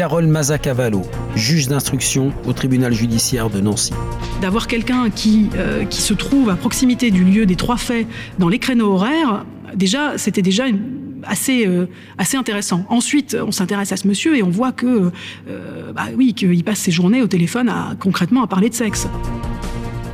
Carole 0.00 0.28
Mazacavallo, 0.28 1.02
juge 1.36 1.68
d'instruction 1.68 2.32
au 2.46 2.54
tribunal 2.54 2.94
judiciaire 2.94 3.50
de 3.50 3.60
Nancy. 3.60 3.92
D'avoir 4.40 4.66
quelqu'un 4.66 5.10
qui, 5.10 5.50
euh, 5.56 5.84
qui 5.84 6.00
se 6.00 6.14
trouve 6.14 6.48
à 6.48 6.56
proximité 6.56 7.10
du 7.10 7.22
lieu 7.22 7.44
des 7.44 7.54
trois 7.54 7.76
faits 7.76 8.06
dans 8.38 8.48
les 8.48 8.58
créneaux 8.58 8.94
horaires, 8.94 9.44
déjà, 9.74 10.16
c'était 10.16 10.40
déjà 10.40 10.64
assez, 11.24 11.66
euh, 11.66 11.84
assez 12.16 12.38
intéressant. 12.38 12.86
Ensuite, 12.88 13.36
on 13.46 13.52
s'intéresse 13.52 13.92
à 13.92 13.98
ce 13.98 14.08
monsieur 14.08 14.38
et 14.38 14.42
on 14.42 14.48
voit 14.48 14.72
que, 14.72 15.12
euh, 15.50 15.92
bah 15.92 16.06
oui, 16.16 16.32
qu'il 16.32 16.64
passe 16.64 16.78
ses 16.78 16.92
journées 16.92 17.20
au 17.20 17.26
téléphone 17.26 17.68
à, 17.68 17.94
concrètement 18.00 18.42
à 18.42 18.46
parler 18.46 18.70
de 18.70 18.74
sexe. 18.74 19.06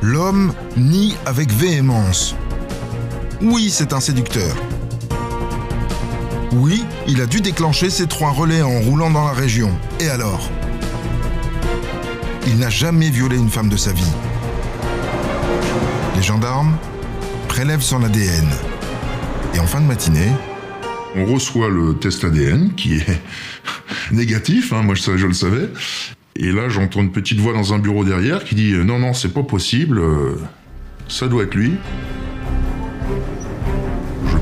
L'homme 0.01 0.51
nie 0.75 1.15
avec 1.25 1.49
véhémence. 1.49 2.35
Oui, 3.41 3.69
c'est 3.69 3.93
un 3.93 4.01
séducteur. 4.01 4.53
Oui, 6.51 6.83
il 7.07 7.21
a 7.21 7.25
dû 7.25 7.39
déclencher 7.39 7.89
ces 7.89 8.05
trois 8.07 8.31
relais 8.31 8.61
en 8.61 8.79
roulant 8.81 9.09
dans 9.09 9.25
la 9.25 9.31
région. 9.31 9.71
Et 9.99 10.09
alors? 10.09 10.49
Il 12.47 12.59
n'a 12.59 12.69
jamais 12.69 13.09
violé 13.09 13.37
une 13.37 13.49
femme 13.49 13.69
de 13.69 13.77
sa 13.77 13.93
vie. 13.93 14.11
Les 16.15 16.21
gendarmes 16.21 16.77
prélèvent 17.47 17.81
son 17.81 18.03
ADN. 18.03 18.47
Et 19.53 19.59
en 19.59 19.65
fin 19.65 19.79
de 19.79 19.85
matinée, 19.85 20.31
on 21.15 21.25
reçoit 21.25 21.69
le 21.69 21.95
test 21.95 22.23
ADN 22.23 22.73
qui 22.75 22.95
est 22.95 23.21
négatif, 24.11 24.73
hein, 24.73 24.83
moi 24.83 24.95
je, 24.95 25.25
le 25.25 25.33
savais. 25.33 25.69
Et 26.35 26.51
là 26.51 26.69
j'entends 26.69 27.01
une 27.01 27.11
petite 27.11 27.39
voix 27.39 27.53
dans 27.53 27.73
un 27.73 27.79
bureau 27.79 28.03
derrière 28.03 28.43
qui 28.43 28.55
dit 28.55 28.73
non 28.73 28.99
non 28.99 29.13
c'est 29.13 29.33
pas 29.33 29.43
possible, 29.43 29.99
euh, 29.99 30.35
ça 31.07 31.27
doit 31.27 31.43
être 31.43 31.55
lui 31.55 31.73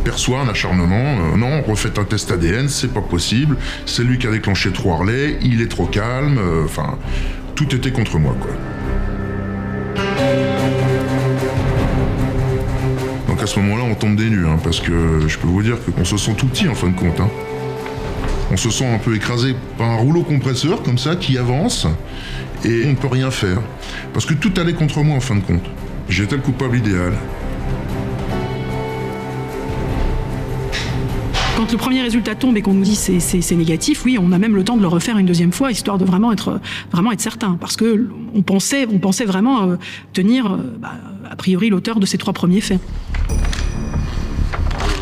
perçoit 0.05 0.39
un 0.39 0.47
acharnement. 0.47 1.17
Euh, 1.33 1.35
non, 1.35 1.62
refaites 1.63 2.00
un 2.00 2.05
test 2.05 2.31
ADN, 2.31 2.69
c'est 2.69 2.93
pas 2.93 3.01
possible. 3.01 3.57
C'est 3.85 4.03
lui 4.03 4.17
qui 4.17 4.27
a 4.27 4.31
déclenché 4.31 4.71
trois 4.71 4.97
relais, 4.97 5.38
il 5.41 5.62
est 5.62 5.67
trop 5.67 5.88
calme. 5.88 6.38
Euh, 6.38 6.63
enfin, 6.63 6.97
tout 7.55 7.75
était 7.75 7.91
contre 7.91 8.17
moi, 8.19 8.35
quoi. 8.39 8.51
Donc 13.27 13.41
à 13.41 13.47
ce 13.47 13.59
moment-là, 13.59 13.83
on 13.83 13.95
tombe 13.95 14.15
des 14.15 14.27
hein, 14.27 14.59
parce 14.63 14.79
que 14.79 15.27
je 15.27 15.38
peux 15.38 15.47
vous 15.47 15.63
dire 15.63 15.77
qu'on 15.97 16.05
se 16.05 16.17
sent 16.17 16.35
tout 16.38 16.47
petit 16.47 16.69
en 16.69 16.75
fin 16.75 16.88
de 16.88 16.95
compte. 16.95 17.19
Hein. 17.19 17.29
On 18.51 18.57
se 18.57 18.69
sent 18.69 18.85
un 18.85 19.00
peu 19.00 19.15
écrasé 19.15 19.55
par 19.77 19.89
un 19.89 19.97
rouleau 19.97 20.21
compresseur 20.21 20.83
comme 20.83 21.00
ça 21.00 21.15
qui 21.15 21.38
avance 21.38 21.88
et 22.63 22.83
on 22.85 22.91
ne 22.91 22.95
peut 22.95 23.07
rien 23.07 23.31
faire. 23.31 23.59
Parce 24.13 24.25
que 24.25 24.35
tout 24.35 24.53
allait 24.57 24.74
contre 24.74 25.01
moi 25.01 25.17
en 25.17 25.19
fin 25.19 25.35
de 25.35 25.41
compte. 25.41 25.65
J'étais 26.07 26.35
le 26.35 26.43
coupable 26.43 26.77
idéal. 26.77 27.13
Quand 31.65 31.71
le 31.71 31.78
premier 31.80 32.04
résultat 32.04 32.36
tombe 32.36 32.56
et 32.58 32.62
qu'on 32.62 32.75
nous 32.75 32.84
dit 32.84 32.95
c'est, 32.95 33.19
c'est, 33.19 33.56
négatif, 33.56 34.06
oui, 34.06 34.19
on 34.21 34.32
a 34.32 34.38
même 34.38 34.56
le 34.56 34.63
temps 34.63 34.78
de 34.78 34.84
le 34.84 34.88
refaire 34.88 35.17
une 35.17 35.25
deuxième 35.25 35.51
fois, 35.51 35.71
histoire 35.71 35.97
de 35.97 36.06
vraiment 36.06 36.32
être, 36.32 36.62
vraiment 36.91 37.10
certain. 37.17 37.58
Parce 37.60 37.75
que 37.75 38.08
on 38.36 38.43
pensait, 38.43 38.86
on 38.86 38.99
pensait 38.99 39.25
vraiment 39.25 39.63
euh, 39.63 39.78
tenir, 40.13 40.45
euh, 40.45 40.78
bah, 40.80 40.91
a 41.28 41.36
priori, 41.36 41.71
l'auteur 41.71 41.99
de 41.99 42.06
ces 42.06 42.19
trois 42.19 42.34
premiers 42.34 42.62
faits. 42.62 42.80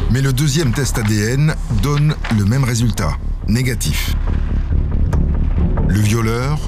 Mais 0.10 0.22
le 0.22 0.32
deuxième 0.32 0.72
test 0.72 0.98
ADN 0.98 1.54
donne 1.82 2.16
le 2.38 2.46
même 2.46 2.64
résultat, 2.64 3.12
négatif. 3.50 4.16
Le 5.90 6.00
violeur 6.00 6.60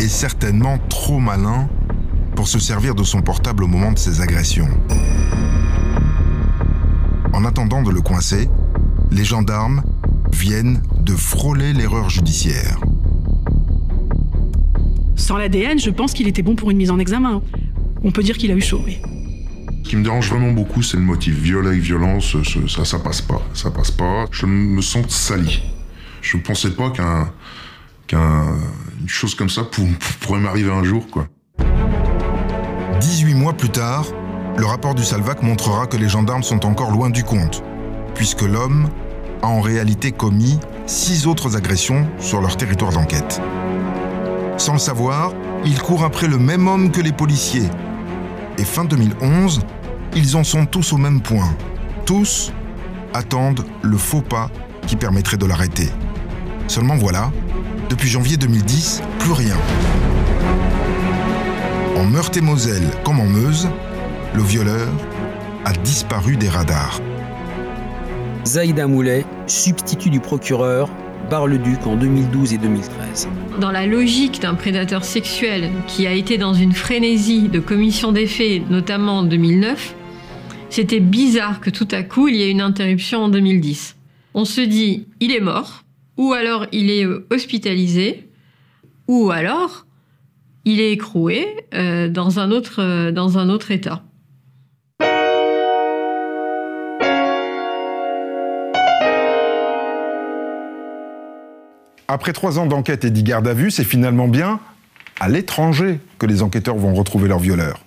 est 0.00 0.08
certainement 0.08 0.78
trop 0.88 1.20
malin 1.20 1.68
pour 2.34 2.48
se 2.48 2.58
servir 2.58 2.96
de 2.96 3.04
son 3.04 3.22
portable 3.22 3.62
au 3.62 3.68
moment 3.68 3.92
de 3.92 4.00
ses 4.00 4.20
agressions. 4.20 4.68
En 7.32 7.44
attendant 7.44 7.82
de 7.82 7.92
le 7.92 8.00
coincer, 8.00 8.48
les 9.14 9.24
gendarmes 9.24 9.82
viennent 10.32 10.82
de 11.00 11.12
frôler 11.12 11.72
l'erreur 11.72 12.10
judiciaire. 12.10 12.80
Sans 15.14 15.36
l'ADN, 15.36 15.78
je 15.78 15.90
pense 15.90 16.12
qu'il 16.12 16.26
était 16.26 16.42
bon 16.42 16.56
pour 16.56 16.70
une 16.72 16.76
mise 16.76 16.90
en 16.90 16.98
examen. 16.98 17.40
On 18.02 18.10
peut 18.10 18.24
dire 18.24 18.36
qu'il 18.36 18.50
a 18.50 18.54
eu 18.54 18.60
chaud, 18.60 18.84
Ce 19.84 19.88
qui 19.88 19.96
me 19.96 20.02
dérange 20.02 20.28
vraiment 20.28 20.50
beaucoup, 20.50 20.82
c'est 20.82 20.96
le 20.96 21.04
motif. 21.04 21.34
Viol 21.34 21.66
avec 21.66 21.80
violence, 21.80 22.36
ça, 22.68 22.84
ça 22.84 22.98
passe 22.98 23.22
pas. 23.22 23.40
Ça 23.54 23.70
passe 23.70 23.92
pas. 23.92 24.26
Je 24.32 24.46
me 24.46 24.82
sens 24.82 25.06
sali. 25.08 25.62
Je 26.20 26.36
ne 26.36 26.42
pensais 26.42 26.70
pas 26.70 26.90
qu'un, 26.90 27.30
qu'une 28.08 28.18
chose 29.06 29.36
comme 29.36 29.50
ça 29.50 29.62
pourrait 30.20 30.40
m'arriver 30.40 30.72
un 30.72 30.82
jour, 30.82 31.06
quoi. 31.08 31.28
18 33.00 33.34
mois 33.34 33.52
plus 33.52 33.68
tard, 33.68 34.06
le 34.56 34.66
rapport 34.66 34.96
du 34.96 35.04
Salvac 35.04 35.42
montrera 35.42 35.86
que 35.86 35.96
les 35.96 36.08
gendarmes 36.08 36.42
sont 36.42 36.66
encore 36.66 36.90
loin 36.90 37.10
du 37.10 37.22
compte, 37.22 37.62
puisque 38.14 38.42
l'homme 38.42 38.88
a 39.42 39.46
en 39.46 39.60
réalité 39.60 40.12
commis 40.12 40.58
six 40.86 41.26
autres 41.26 41.56
agressions 41.56 42.06
sur 42.18 42.40
leur 42.40 42.56
territoire 42.56 42.92
d'enquête. 42.92 43.40
Sans 44.56 44.74
le 44.74 44.78
savoir, 44.78 45.32
ils 45.64 45.80
courent 45.80 46.04
après 46.04 46.28
le 46.28 46.38
même 46.38 46.68
homme 46.68 46.90
que 46.90 47.00
les 47.00 47.12
policiers. 47.12 47.68
Et 48.58 48.64
fin 48.64 48.84
2011, 48.84 49.60
ils 50.14 50.36
en 50.36 50.44
sont 50.44 50.66
tous 50.66 50.92
au 50.92 50.96
même 50.96 51.20
point. 51.20 51.54
Tous 52.06 52.52
attendent 53.12 53.64
le 53.82 53.96
faux 53.96 54.22
pas 54.22 54.50
qui 54.86 54.96
permettrait 54.96 55.36
de 55.36 55.46
l'arrêter. 55.46 55.90
Seulement 56.68 56.96
voilà, 56.96 57.30
depuis 57.88 58.08
janvier 58.08 58.36
2010, 58.36 59.02
plus 59.18 59.32
rien. 59.32 59.56
En 61.96 62.04
Meurthe-et-Moselle 62.04 62.88
comme 63.04 63.20
en 63.20 63.26
Meuse, 63.26 63.68
le 64.34 64.42
violeur 64.42 64.88
a 65.64 65.72
disparu 65.72 66.36
des 66.36 66.48
radars. 66.48 67.00
Zaïda 68.44 68.86
Moulet, 68.86 69.24
substitut 69.46 70.10
du 70.10 70.20
procureur, 70.20 70.90
Bar-le-Duc 71.30 71.86
en 71.86 71.96
2012 71.96 72.52
et 72.52 72.58
2013. 72.58 73.28
Dans 73.58 73.70
la 73.70 73.86
logique 73.86 74.42
d'un 74.42 74.54
prédateur 74.54 75.02
sexuel 75.02 75.70
qui 75.86 76.06
a 76.06 76.12
été 76.12 76.36
dans 76.36 76.52
une 76.52 76.72
frénésie 76.72 77.48
de 77.48 77.58
commission 77.58 78.12
des 78.12 78.26
faits, 78.26 78.68
notamment 78.68 79.20
en 79.20 79.22
2009, 79.22 79.94
c'était 80.68 81.00
bizarre 81.00 81.60
que 81.60 81.70
tout 81.70 81.88
à 81.90 82.02
coup 82.02 82.28
il 82.28 82.36
y 82.36 82.42
ait 82.42 82.50
une 82.50 82.60
interruption 82.60 83.24
en 83.24 83.28
2010. 83.30 83.96
On 84.34 84.44
se 84.44 84.60
dit, 84.60 85.06
il 85.20 85.32
est 85.32 85.40
mort, 85.40 85.84
ou 86.18 86.34
alors 86.34 86.66
il 86.70 86.90
est 86.90 87.06
euh, 87.06 87.26
hospitalisé, 87.30 88.28
ou 89.08 89.30
alors 89.30 89.86
il 90.66 90.80
est 90.80 90.92
écroué 90.92 91.46
euh, 91.72 92.08
euh, 92.08 92.08
dans 92.10 92.38
un 93.38 93.48
autre 93.48 93.70
état. 93.70 94.04
Après 102.06 102.34
trois 102.34 102.58
ans 102.58 102.66
d'enquête 102.66 103.04
et 103.04 103.10
dix 103.10 103.22
gardes 103.22 103.48
à 103.48 103.54
vue, 103.54 103.70
c'est 103.70 103.84
finalement 103.84 104.28
bien 104.28 104.60
à 105.20 105.28
l'étranger 105.28 106.00
que 106.18 106.26
les 106.26 106.42
enquêteurs 106.42 106.76
vont 106.76 106.92
retrouver 106.92 107.28
leur 107.28 107.38
violeur. 107.38 107.80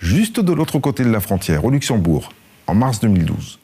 Juste 0.00 0.40
de 0.40 0.52
l'autre 0.52 0.78
côté 0.78 1.04
de 1.04 1.10
la 1.10 1.20
frontière, 1.20 1.64
au 1.64 1.70
Luxembourg, 1.70 2.32
en 2.66 2.74
mars 2.74 3.00
2012. 3.00 3.60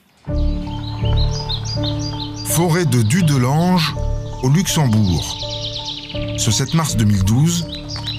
Forêt 2.46 2.84
de 2.84 3.02
Dudelange, 3.02 3.94
au 4.42 4.48
Luxembourg. 4.48 5.36
Ce 6.36 6.52
7 6.52 6.74
mars 6.74 6.96
2012, 6.96 7.66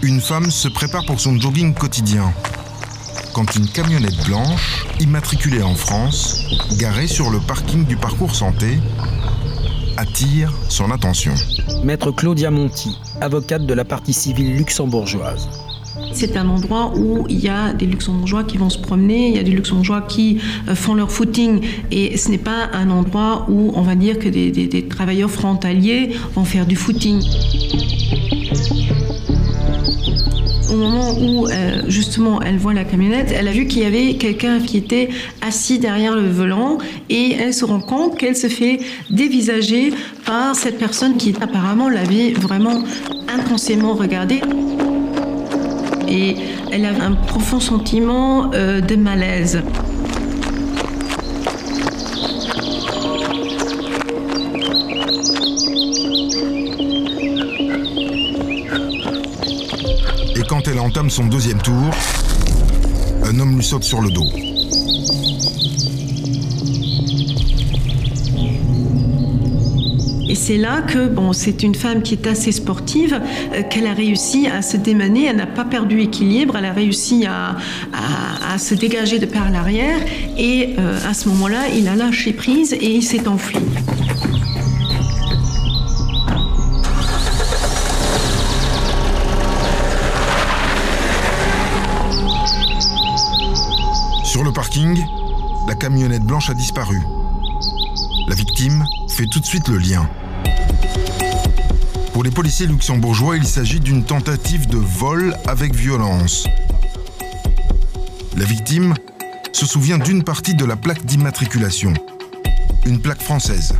une 0.03 0.19
femme 0.19 0.51
se 0.51 0.67
prépare 0.67 1.05
pour 1.05 1.21
son 1.21 1.39
jogging 1.39 1.73
quotidien. 1.73 2.33
Quand 3.33 3.55
une 3.55 3.67
camionnette 3.67 4.25
blanche, 4.25 4.85
immatriculée 4.99 5.61
en 5.61 5.75
France, 5.75 6.45
garée 6.79 7.07
sur 7.07 7.29
le 7.29 7.39
parking 7.39 7.85
du 7.85 7.95
parcours 7.95 8.35
santé, 8.35 8.77
attire 9.97 10.51
son 10.69 10.91
attention. 10.91 11.33
Maître 11.83 12.11
Claudia 12.11 12.51
Monti, 12.51 12.97
avocate 13.21 13.65
de 13.65 13.73
la 13.73 13.85
partie 13.85 14.13
civile 14.13 14.55
luxembourgeoise. 14.55 15.49
C'est 16.13 16.37
un 16.37 16.47
endroit 16.49 16.93
où 16.95 17.25
il 17.29 17.39
y 17.39 17.49
a 17.49 17.73
des 17.73 17.85
luxembourgeois 17.85 18.43
qui 18.43 18.57
vont 18.57 18.69
se 18.69 18.77
promener, 18.77 19.29
il 19.29 19.35
y 19.35 19.39
a 19.39 19.43
des 19.43 19.51
luxembourgeois 19.51 20.01
qui 20.01 20.41
euh, 20.67 20.75
font 20.75 20.93
leur 20.93 21.11
footing 21.11 21.61
et 21.91 22.17
ce 22.17 22.29
n'est 22.29 22.37
pas 22.37 22.69
un 22.73 22.89
endroit 22.89 23.45
où 23.49 23.71
on 23.75 23.81
va 23.81 23.95
dire 23.95 24.19
que 24.19 24.27
des, 24.27 24.51
des 24.51 24.87
travailleurs 24.87 25.31
frontaliers 25.31 26.15
vont 26.33 26.45
faire 26.45 26.65
du 26.65 26.75
footing. 26.75 27.21
Au 30.71 30.75
moment 30.75 31.13
où 31.19 31.47
euh, 31.47 31.83
justement 31.87 32.41
elle 32.41 32.57
voit 32.57 32.73
la 32.73 32.83
camionnette, 32.83 33.33
elle 33.37 33.47
a 33.47 33.51
vu 33.51 33.67
qu'il 33.67 33.83
y 33.83 33.85
avait 33.85 34.15
quelqu'un 34.15 34.59
qui 34.59 34.77
était 34.77 35.09
assis 35.41 35.77
derrière 35.79 36.15
le 36.15 36.27
volant 36.27 36.79
et 37.09 37.33
elle 37.33 37.53
se 37.53 37.65
rend 37.65 37.79
compte 37.79 38.17
qu'elle 38.17 38.35
se 38.35 38.47
fait 38.47 38.79
dévisager 39.11 39.93
par 40.25 40.55
cette 40.55 40.79
personne 40.79 41.17
qui 41.17 41.35
apparemment 41.39 41.89
l'avait 41.89 42.31
vraiment 42.31 42.83
intensément 43.27 43.93
regardée. 43.93 44.41
Et 46.07 46.35
elle 46.71 46.85
a 46.85 47.03
un 47.03 47.13
profond 47.13 47.59
sentiment 47.59 48.51
euh, 48.53 48.81
de 48.81 48.95
malaise. 48.95 49.61
Quand 60.47 60.67
elle 60.67 60.79
entame 60.79 61.09
son 61.09 61.25
deuxième 61.25 61.61
tour, 61.61 61.91
un 63.23 63.39
homme 63.39 63.55
lui 63.55 63.63
saute 63.63 63.83
sur 63.83 64.01
le 64.01 64.09
dos. 64.09 64.25
Et 70.29 70.35
c'est 70.35 70.57
là 70.57 70.81
que, 70.81 71.07
bon, 71.07 71.33
c'est 71.33 71.63
une 71.63 71.75
femme 71.75 72.01
qui 72.01 72.13
est 72.15 72.27
assez 72.27 72.51
sportive, 72.51 73.19
euh, 73.53 73.63
qu'elle 73.69 73.87
a 73.87 73.93
réussi 73.93 74.47
à 74.47 74.61
se 74.61 74.77
démaner, 74.77 75.25
elle 75.25 75.37
n'a 75.37 75.47
pas 75.47 75.65
perdu 75.65 76.01
équilibre, 76.01 76.57
elle 76.57 76.65
a 76.65 76.73
réussi 76.73 77.25
à, 77.25 77.55
se 78.57 78.73
dégager 78.73 79.19
de 79.19 79.25
par 79.25 79.51
l'arrière, 79.51 79.99
et 80.37 80.75
euh, 80.79 80.97
à 81.07 81.13
ce 81.13 81.27
moment-là, 81.29 81.67
il 81.75 81.89
a 81.89 81.95
lâché 81.95 82.31
prise 82.31 82.73
et 82.73 82.89
il 82.89 83.03
s'est 83.03 83.27
enfui. 83.27 83.57
La 95.69 95.75
camionnette 95.75 96.23
blanche 96.23 96.49
a 96.49 96.53
disparu. 96.53 96.99
La 98.27 98.35
victime 98.35 98.83
fait 99.07 99.25
tout 99.25 99.39
de 99.39 99.45
suite 99.45 99.69
le 99.69 99.77
lien. 99.77 100.09
Pour 102.11 102.25
les 102.25 102.31
policiers 102.31 102.67
luxembourgeois, 102.67 103.37
il 103.37 103.47
s'agit 103.47 103.79
d'une 103.79 104.03
tentative 104.03 104.67
de 104.67 104.77
vol 104.77 105.33
avec 105.47 105.73
violence. 105.73 106.45
La 108.35 108.43
victime 108.43 108.95
se 109.53 109.65
souvient 109.65 109.97
d'une 109.97 110.25
partie 110.25 110.55
de 110.55 110.65
la 110.65 110.75
plaque 110.75 111.05
d'immatriculation. 111.05 111.93
Une 112.85 112.99
plaque 112.99 113.21
française. 113.21 113.75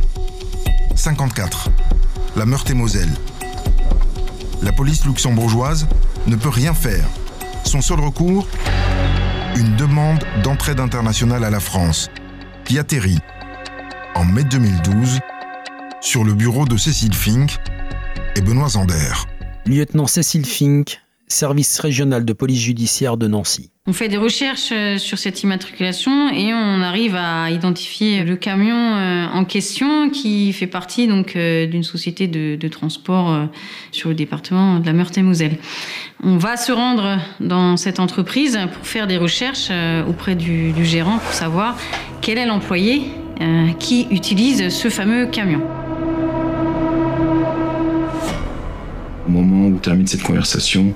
54. 0.94 1.68
La 2.36 2.46
Meurthe-et-Moselle. 2.46 3.12
La 4.62 4.72
police 4.72 5.04
luxembourgeoise 5.04 5.86
ne 6.26 6.36
peut 6.36 6.48
rien 6.48 6.72
faire. 6.72 7.04
Son 7.64 7.82
seul 7.82 8.00
recours 8.00 8.48
une 9.56 9.74
demande 9.76 10.22
d'entraide 10.42 10.80
internationale 10.80 11.42
à 11.42 11.50
la 11.50 11.60
France, 11.60 12.10
qui 12.64 12.78
atterrit 12.78 13.18
en 14.14 14.24
mai 14.24 14.44
2012 14.44 15.18
sur 16.00 16.24
le 16.24 16.34
bureau 16.34 16.66
de 16.66 16.76
Cécile 16.76 17.14
Fink 17.14 17.56
et 18.36 18.42
Benoît 18.42 18.68
Zander. 18.68 19.12
Lieutenant 19.64 20.06
Cécile 20.06 20.44
Fink, 20.44 21.00
service 21.26 21.80
régional 21.80 22.24
de 22.24 22.32
police 22.32 22.60
judiciaire 22.60 23.16
de 23.16 23.28
Nancy. 23.28 23.70
On 23.88 23.92
fait 23.92 24.08
des 24.08 24.16
recherches 24.16 24.70
euh, 24.72 24.98
sur 24.98 25.16
cette 25.16 25.44
immatriculation 25.44 26.28
et 26.30 26.52
on 26.52 26.82
arrive 26.82 27.14
à 27.14 27.52
identifier 27.52 28.24
le 28.24 28.34
camion 28.34 28.74
euh, 28.74 29.26
en 29.32 29.44
question 29.44 30.10
qui 30.10 30.52
fait 30.52 30.66
partie 30.66 31.06
donc 31.06 31.36
euh, 31.36 31.66
d'une 31.66 31.84
société 31.84 32.26
de, 32.26 32.68
transport 32.68 33.46
sur 33.92 34.08
le 34.08 34.16
département 34.16 34.80
de 34.80 34.86
la 34.86 34.92
Meurthe-et-Moselle. 34.92 35.58
On 36.24 36.36
va 36.36 36.56
se 36.56 36.72
rendre 36.72 37.20
dans 37.38 37.76
cette 37.76 38.00
entreprise 38.00 38.58
pour 38.74 38.84
faire 38.84 39.06
des 39.06 39.18
recherches 39.18 39.70
auprès 40.08 40.34
du, 40.34 40.72
gérant 40.84 41.18
pour 41.18 41.32
savoir 41.32 41.78
quel 42.20 42.38
est 42.38 42.46
l'employé 42.46 43.02
qui 43.78 44.08
utilise 44.10 44.68
ce 44.68 44.88
fameux 44.88 45.26
camion. 45.26 45.62
Au 49.28 49.30
moment 49.30 49.68
où 49.68 49.78
termine 49.78 50.08
cette 50.08 50.24
conversation, 50.24 50.92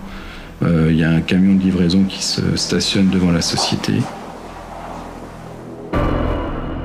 il 0.63 0.97
y 0.97 1.05
a 1.05 1.11
un 1.11 1.21
camion 1.21 1.55
de 1.55 1.61
livraison 1.61 2.05
qui 2.05 2.23
se 2.23 2.57
stationne 2.57 3.09
devant 3.09 3.31
la 3.31 3.43
société. 3.43 3.95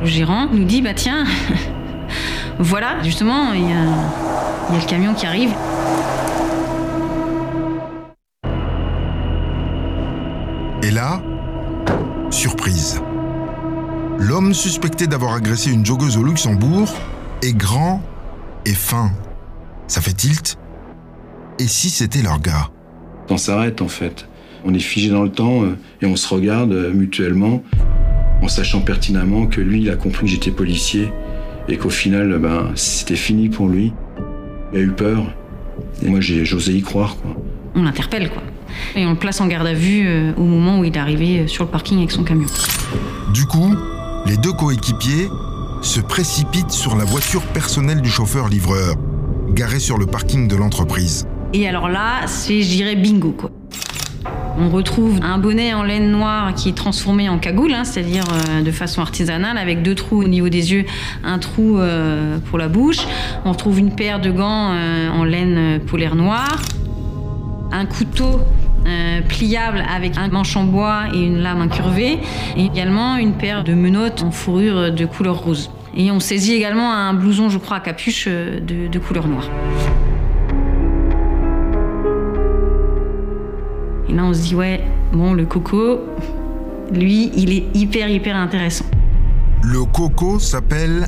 Le 0.06 0.12
gérant 0.12 0.48
nous 0.52 0.66
dit 0.66 0.84
bah 0.84 0.94
tiens, 0.94 1.26
voilà, 2.60 3.02
justement, 3.04 3.54
il 3.54 3.68
y, 3.68 3.74
a, 3.74 3.86
le 4.72 4.88
camion 4.88 5.16
qui 5.16 5.26
arrive. 5.26 5.52
Et 10.84 10.92
là, 10.92 11.20
surprise. 12.30 13.02
L'homme 14.20 14.54
suspecté 14.54 15.08
d'avoir 15.08 15.34
agressé 15.34 15.72
une 15.72 15.84
joggeuse 15.84 16.18
au 16.18 16.24
Luxembourg 16.24 16.94
est 17.42 17.54
grand 17.54 18.04
et 18.66 18.76
fin. 18.76 19.12
Ça 19.88 20.02
fait 20.02 20.14
tilt. 20.14 20.58
Et 21.58 21.68
si 21.68 21.90
c'était 21.90 22.22
leur 22.22 22.40
gars? 22.40 22.70
On 23.30 23.38
s'arrête 23.38 23.82
en 23.82 23.88
fait. 23.88 24.28
On 24.66 24.74
est 24.74 24.80
figé 24.80 25.10
dans 25.10 25.24
le 25.24 25.30
temps 25.30 25.64
euh, 25.64 25.78
et 26.02 26.06
on 26.06 26.16
se 26.16 26.34
regarde 26.34 26.72
euh, 26.72 26.92
mutuellement 26.92 27.64
en 28.42 28.48
sachant 28.48 28.82
pertinemment 28.82 29.48
que 29.48 29.62
lui, 29.62 29.82
il 29.82 29.90
a 29.90 29.96
compris 29.96 30.26
que 30.26 30.32
j'étais 30.32 30.52
policier 30.52 31.10
et 31.68 31.78
qu'au 31.78 31.90
final, 31.90 32.38
ben, 32.40 32.72
c'était 32.76 33.16
fini 33.16 33.50
pour 33.50 33.68
lui. 33.68 33.94
Il 34.74 34.80
a 34.80 34.82
eu 34.82 34.92
peur 34.92 35.24
et 36.04 36.10
moi, 36.10 36.20
j'ai 36.20 36.46
j'osais 36.46 36.74
y 36.74 36.82
croire. 36.82 37.16
Quoi. 37.18 37.36
On 37.76 37.84
l'interpelle, 37.84 38.30
quoi. 38.30 38.44
Et 38.96 39.06
on 39.06 39.12
le 39.12 39.18
place 39.18 39.42
en 39.42 39.48
garde 39.48 39.68
à 39.68 39.74
vue 39.74 40.08
euh, 40.08 40.34
au 40.38 40.44
moment 40.44 40.80
où 40.80 40.84
il 40.84 40.94
est 40.94 41.00
arrivé 41.00 41.48
sur 41.48 41.64
le 41.64 41.70
parking 41.70 41.98
avec 41.98 42.12
son 42.12 42.24
camion. 42.24 42.48
Du 43.34 43.46
coup, 43.46 43.74
les 44.26 44.38
deux 44.38 44.54
coéquipiers 44.54 45.28
se 45.82 46.00
précipitent 46.00 46.72
sur 46.72 46.96
la 46.96 47.06
voiture 47.06 47.42
personnelle 47.48 48.02
du 48.02 48.10
chauffeur-livreur, 48.10 48.96
garée 49.52 49.80
sur 49.80 49.98
le 49.98 50.06
parking 50.06 50.48
de 50.48 50.56
l'entreprise. 50.56 51.28
Et 51.58 51.70
alors 51.70 51.88
là, 51.88 52.28
c'est, 52.28 52.62
je 52.62 52.68
dirais, 52.68 52.98
bingo, 52.98 53.32
quoi. 53.32 53.50
On 54.60 54.70
retrouve 54.70 55.22
un 55.24 55.38
bonnet 55.38 55.74
en 55.74 55.84
laine 55.84 56.12
noire 56.12 56.54
qui 56.54 56.68
est 56.68 56.76
transformé 56.76 57.30
en 57.30 57.38
cagoule, 57.38 57.74
hein, 57.74 57.86
c'est-à-dire 57.86 58.26
euh, 58.30 58.62
de 58.62 58.72
façon 58.72 59.00
artisanale, 59.00 59.58
avec 59.58 59.82
deux 59.82 59.96
trous 59.96 60.22
au 60.22 60.28
niveau 60.28 60.50
des 60.50 60.74
yeux, 60.74 60.84
un 61.24 61.40
trou 61.40 61.80
euh, 61.80 62.40
pour 62.50 62.58
la 62.58 62.68
bouche. 62.68 63.08
On 63.46 63.54
retrouve 63.54 63.80
une 63.80 63.96
paire 63.96 64.20
de 64.20 64.32
gants 64.32 64.72
euh, 64.74 65.10
en 65.10 65.24
laine 65.24 65.80
polaire 65.80 66.16
noire, 66.16 66.62
un 67.72 67.86
couteau 67.86 68.42
pliable 69.30 69.84
avec 69.90 70.18
un 70.18 70.28
manche 70.28 70.56
en 70.58 70.66
bois 70.66 71.04
et 71.14 71.24
une 71.24 71.38
lame 71.38 71.62
incurvée, 71.62 72.20
et 72.58 72.66
également 72.66 73.16
une 73.16 73.32
paire 73.32 73.64
de 73.64 73.74
menottes 73.74 74.24
en 74.24 74.32
fourrure 74.32 74.92
de 74.92 75.06
couleur 75.06 75.38
rose. 75.38 75.72
Et 75.96 76.12
on 76.12 76.20
saisit 76.20 76.54
également 76.54 76.92
un 76.92 77.14
blouson, 77.14 77.48
je 77.48 77.58
crois, 77.58 77.78
à 77.78 77.80
capuche 77.80 78.28
de, 78.28 78.88
de 78.88 79.00
couleur 79.00 79.28
noire. 79.28 79.50
Là, 84.16 84.24
on 84.24 84.34
se 84.34 84.42
dit, 84.42 84.56
ouais, 84.56 84.82
bon, 85.12 85.34
le 85.34 85.46
coco, 85.46 86.00
lui, 86.92 87.32
il 87.36 87.52
est 87.52 87.66
hyper, 87.74 88.10
hyper 88.10 88.36
intéressant. 88.36 88.86
Le 89.64 89.84
coco 89.84 90.40
s'appelle 90.40 91.08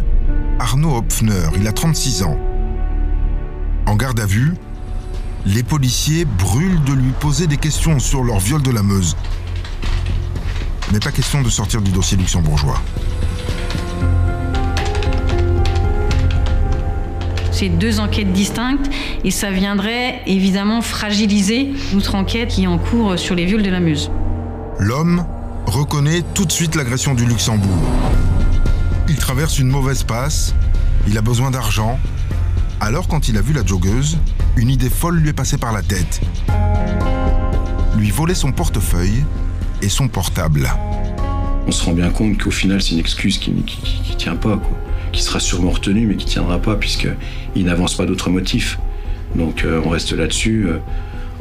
Arnaud 0.59 0.97
Hopfner, 0.97 1.49
il 1.59 1.67
a 1.67 1.71
36 1.71 2.23
ans. 2.23 2.37
En 3.85 3.95
garde 3.95 4.19
à 4.19 4.25
vue, 4.25 4.53
les 5.45 5.63
policiers 5.63 6.25
brûlent 6.25 6.83
de 6.83 6.93
lui 6.93 7.11
poser 7.19 7.47
des 7.47 7.57
questions 7.57 7.99
sur 7.99 8.23
leur 8.23 8.39
viol 8.39 8.61
de 8.61 8.71
la 8.71 8.83
Meuse. 8.83 9.15
Mais 10.91 10.99
pas 10.99 11.11
question 11.11 11.41
de 11.41 11.49
sortir 11.49 11.81
du 11.81 11.91
dossier 11.91 12.17
luxembourgeois. 12.17 12.81
C'est 17.57 17.69
deux 17.69 17.99
enquêtes 17.99 18.31
distinctes 18.33 18.87
et 19.23 19.31
ça 19.31 19.49
viendrait 19.49 20.21
évidemment 20.27 20.83
fragiliser 20.83 21.71
notre 21.91 22.13
enquête 22.13 22.49
qui 22.49 22.65
est 22.65 22.67
en 22.67 22.77
cours 22.77 23.17
sur 23.17 23.33
les 23.33 23.45
viols 23.45 23.63
de 23.63 23.71
la 23.71 23.79
Meuse. 23.79 24.11
L'homme 24.77 25.25
reconnaît 25.65 26.21
tout 26.35 26.45
de 26.45 26.51
suite 26.51 26.75
l'agression 26.75 27.15
du 27.15 27.25
Luxembourg. 27.25 27.81
Il 29.09 29.15
traverse 29.15 29.57
une 29.57 29.69
mauvaise 29.69 30.03
passe, 30.03 30.53
il 31.07 31.17
a 31.17 31.23
besoin 31.23 31.49
d'argent. 31.49 31.97
Alors 32.79 33.07
quand 33.07 33.27
il 33.27 33.39
a 33.39 33.41
vu 33.41 33.53
la 33.53 33.65
joggeuse, 33.65 34.19
une 34.55 34.69
idée 34.69 34.91
folle 34.91 35.17
lui 35.17 35.29
est 35.29 35.33
passée 35.33 35.57
par 35.57 35.73
la 35.73 35.81
tête. 35.81 36.21
Lui 37.97 38.11
voler 38.11 38.35
son 38.35 38.51
portefeuille 38.51 39.25
et 39.81 39.89
son 39.89 40.09
portable. 40.09 40.69
On 41.65 41.71
se 41.71 41.83
rend 41.83 41.93
bien 41.93 42.11
compte 42.11 42.37
qu'au 42.37 42.51
final 42.51 42.83
c'est 42.83 42.91
une 42.91 42.99
excuse 42.99 43.39
qui, 43.39 43.51
qui, 43.63 44.15
tient 44.15 44.35
pas 44.35 44.57
quoi 44.57 44.77
qui 45.11 45.21
sera 45.21 45.39
sûrement 45.39 45.71
retenu, 45.71 46.05
mais 46.05 46.15
qui 46.15 46.25
ne 46.25 46.31
tiendra 46.31 46.59
pas, 46.59 46.75
puisqu'il 46.75 47.65
n'avance 47.65 47.95
pas 47.95 48.05
d'autres 48.05 48.29
motifs. 48.29 48.77
Donc 49.35 49.63
euh, 49.63 49.81
on 49.85 49.89
reste 49.89 50.13
là-dessus. 50.13 50.67
Euh, 50.67 50.79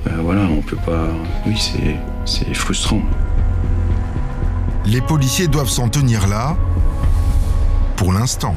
euh, 0.09 0.11
voilà, 0.21 0.43
on 0.43 0.61
peut 0.63 0.77
pas. 0.77 1.09
Oui, 1.47 1.57
c'est 2.25 2.55
frustrant. 2.55 3.03
Les 4.85 5.01
policiers 5.01 5.49
doivent 5.49 5.69
s'en 5.69 5.89
tenir 5.89 6.29
là, 6.29 6.57
pour 7.97 8.13
l'instant. 8.13 8.55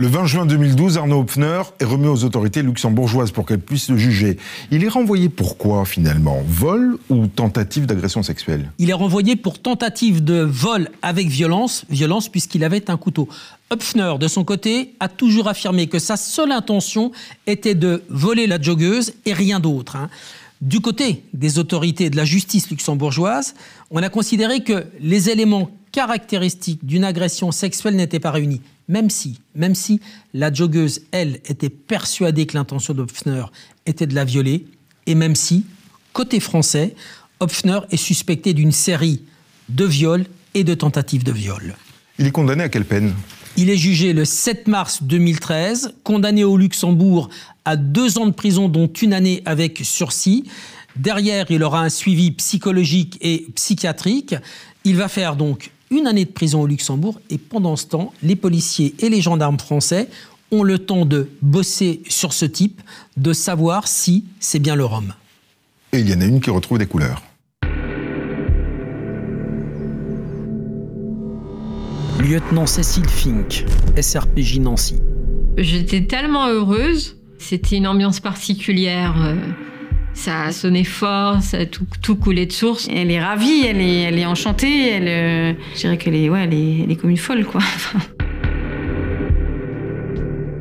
Le 0.00 0.06
20 0.08 0.24
juin 0.24 0.46
2012, 0.46 0.96
Arnaud 0.96 1.20
Hopfner 1.20 1.60
est 1.78 1.84
remis 1.84 2.06
aux 2.06 2.24
autorités 2.24 2.62
luxembourgeoises 2.62 3.32
pour 3.32 3.44
qu'elles 3.44 3.60
puissent 3.60 3.90
le 3.90 3.98
juger. 3.98 4.38
Il 4.70 4.82
est 4.82 4.88
renvoyé 4.88 5.28
pourquoi 5.28 5.84
finalement? 5.84 6.38
Vol 6.48 6.96
ou 7.10 7.26
tentative 7.26 7.84
d'agression 7.84 8.22
sexuelle? 8.22 8.72
Il 8.78 8.88
est 8.88 8.94
renvoyé 8.94 9.36
pour 9.36 9.58
tentative 9.58 10.24
de 10.24 10.40
vol 10.40 10.88
avec 11.02 11.26
violence, 11.26 11.84
violence 11.90 12.30
puisqu'il 12.30 12.64
avait 12.64 12.90
un 12.90 12.96
couteau. 12.96 13.28
Hopfner, 13.68 14.14
de 14.18 14.26
son 14.26 14.42
côté, 14.42 14.94
a 15.00 15.08
toujours 15.10 15.48
affirmé 15.48 15.86
que 15.86 15.98
sa 15.98 16.16
seule 16.16 16.52
intention 16.52 17.12
était 17.46 17.74
de 17.74 18.02
voler 18.08 18.46
la 18.46 18.58
joggeuse 18.58 19.12
et 19.26 19.34
rien 19.34 19.60
d'autre. 19.60 19.96
hein. 19.96 20.08
Du 20.62 20.80
côté 20.80 21.24
des 21.34 21.58
autorités 21.58 22.08
de 22.08 22.16
la 22.16 22.24
justice 22.24 22.70
luxembourgeoise, 22.70 23.54
on 23.90 24.02
a 24.02 24.08
considéré 24.08 24.60
que 24.60 24.86
les 24.98 25.28
éléments 25.28 25.70
caractéristiques 25.92 26.84
d'une 26.84 27.04
agression 27.04 27.52
sexuelle 27.52 27.96
n'étaient 27.96 28.20
pas 28.20 28.30
réunis. 28.30 28.60
Même 28.88 29.10
si, 29.10 29.40
même 29.54 29.74
si 29.74 30.00
la 30.34 30.52
joggeuse, 30.52 31.02
elle, 31.12 31.40
était 31.46 31.70
persuadée 31.70 32.46
que 32.46 32.56
l'intention 32.56 32.92
d'Hopfner 32.94 33.44
était 33.86 34.06
de 34.06 34.14
la 34.14 34.24
violer, 34.24 34.66
et 35.06 35.14
même 35.14 35.36
si, 35.36 35.64
côté 36.12 36.40
français, 36.40 36.94
Hopfner 37.38 37.80
est 37.90 37.96
suspecté 37.96 38.52
d'une 38.52 38.72
série 38.72 39.22
de 39.68 39.84
viols 39.84 40.26
et 40.54 40.64
de 40.64 40.74
tentatives 40.74 41.24
de 41.24 41.32
viol. 41.32 41.76
Il 42.18 42.26
est 42.26 42.32
condamné 42.32 42.64
à 42.64 42.68
quelle 42.68 42.84
peine? 42.84 43.14
Il 43.56 43.70
est 43.70 43.76
jugé 43.76 44.12
le 44.12 44.24
7 44.24 44.68
mars 44.68 45.02
2013, 45.02 45.94
condamné 46.04 46.44
au 46.44 46.56
Luxembourg 46.56 47.30
à 47.64 47.76
deux 47.76 48.18
ans 48.18 48.26
de 48.26 48.32
prison, 48.32 48.68
dont 48.68 48.88
une 48.88 49.12
année 49.12 49.42
avec 49.44 49.80
sursis. 49.82 50.44
Derrière, 50.96 51.46
il 51.50 51.62
aura 51.62 51.82
un 51.82 51.88
suivi 51.88 52.30
psychologique 52.32 53.18
et 53.20 53.46
psychiatrique. 53.54 54.34
Il 54.84 54.96
va 54.96 55.08
faire 55.08 55.36
donc 55.36 55.70
une 55.90 56.06
année 56.06 56.24
de 56.24 56.30
prison 56.30 56.62
au 56.62 56.66
Luxembourg 56.66 57.20
et 57.30 57.38
pendant 57.38 57.74
ce 57.76 57.86
temps, 57.86 58.12
les 58.22 58.36
policiers 58.36 58.94
et 59.00 59.08
les 59.08 59.20
gendarmes 59.20 59.58
français 59.58 60.08
ont 60.52 60.62
le 60.62 60.78
temps 60.78 61.04
de 61.04 61.28
bosser 61.42 62.02
sur 62.08 62.32
ce 62.32 62.44
type, 62.44 62.80
de 63.16 63.32
savoir 63.32 63.88
si 63.88 64.24
c'est 64.38 64.58
bien 64.58 64.76
leur 64.76 64.92
homme. 64.92 65.14
Et 65.92 65.98
il 65.98 66.08
y 66.08 66.14
en 66.14 66.20
a 66.20 66.24
une 66.24 66.40
qui 66.40 66.50
retrouve 66.50 66.78
des 66.78 66.86
couleurs. 66.86 67.22
Lieutenant 72.20 72.66
Cécile 72.66 73.08
Fink, 73.08 73.64
SRPJ 74.00 74.60
Nancy. 74.60 74.96
J'étais 75.56 76.06
tellement 76.06 76.46
heureuse. 76.48 77.16
C'était 77.38 77.76
une 77.76 77.86
ambiance 77.86 78.20
particulière. 78.20 79.34
Ça 80.20 80.52
sonnait 80.52 80.84
fort, 80.84 81.40
ça 81.40 81.64
tout, 81.64 81.86
tout 82.02 82.14
coulait 82.14 82.44
de 82.44 82.52
source. 82.52 82.90
Elle 82.94 83.10
est 83.10 83.22
ravie, 83.22 83.64
elle 83.66 83.80
est, 83.80 84.02
elle 84.02 84.18
est 84.18 84.26
enchantée, 84.26 84.90
elle, 84.90 85.08
euh, 85.08 85.54
je 85.72 85.80
dirais 85.80 85.96
qu'elle 85.96 86.14
est, 86.14 86.28
ouais, 86.28 86.44
elle 86.44 86.52
est, 86.52 86.80
elle 86.84 86.90
est 86.90 86.96
comme 86.96 87.08
une 87.08 87.16
folle, 87.16 87.46
quoi. 87.46 87.62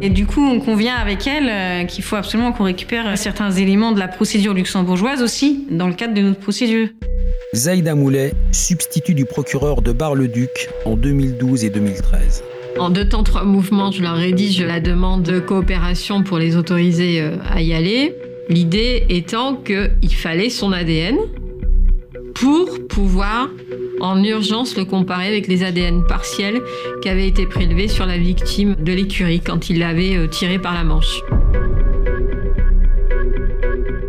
Et 0.02 0.10
du 0.10 0.26
coup, 0.26 0.41
on 0.41 0.62
convient 0.62 0.95
avec 0.95 1.28
elle 1.28 1.50
euh, 1.50 1.84
qu'il 1.84 2.06
faut 2.06 2.15
absolument 2.15 2.54
qu'on 2.54 2.63
récupère 2.63 3.17
certains 3.17 3.52
éléments 3.52 3.91
de 3.91 4.00
la 4.00 4.08
procédure 4.08 4.54
luxembourgeoise 4.54 5.22
aussi, 5.22 5.65
dans 5.69 5.89
le 5.89 5.93
cadre 5.93 6.13
de 6.13 6.22
notre 6.22 6.39
procédure. 6.39 6.88
Zaïda 7.54 7.95
Moulet, 7.95 8.32
substitut 8.54 9.13
du 9.13 9.26
procureur 9.26 9.82
de 9.82 9.91
Bar-le-Duc 9.91 10.69
en 10.86 10.95
2012 10.95 11.65
et 11.65 11.69
2013. 11.69 12.43
En 12.80 12.89
deux 12.89 13.10
temps, 13.10 13.24
trois 13.24 13.43
mouvements, 13.43 13.91
je 13.91 14.04
leur 14.04 14.15
rédige 14.15 14.62
la 14.62 14.80
demande 14.80 15.24
de 15.24 15.41
coopération 15.41 16.24
pour 16.24 16.38
les 16.38 16.56
autoriser 16.56 17.19
euh, 17.19 17.36
à 17.52 17.62
y 17.62 17.74
aller. 17.74 18.15
L'idée 18.49 19.05
étant 19.09 19.55
qu'il 19.55 20.15
fallait 20.15 20.49
son 20.49 20.71
ADN 20.71 21.17
pour 22.33 22.67
pouvoir 22.89 23.47
en 24.01 24.23
urgence 24.23 24.75
le 24.75 24.85
comparer 24.85 25.27
avec 25.27 25.47
les 25.47 25.63
ADN 25.63 26.03
partiels 26.07 26.63
qui 27.03 27.09
avaient 27.09 27.27
été 27.27 27.45
prélevés 27.45 27.88
sur 27.88 28.07
la 28.07 28.17
victime 28.17 28.75
de 28.75 28.91
l'écurie 28.91 29.39
quand 29.39 29.69
il 29.69 29.77
l'avait 29.77 30.15
euh, 30.15 30.27
tiré 30.27 30.57
par 30.57 30.73
la 30.73 30.83
manche. 30.83 31.21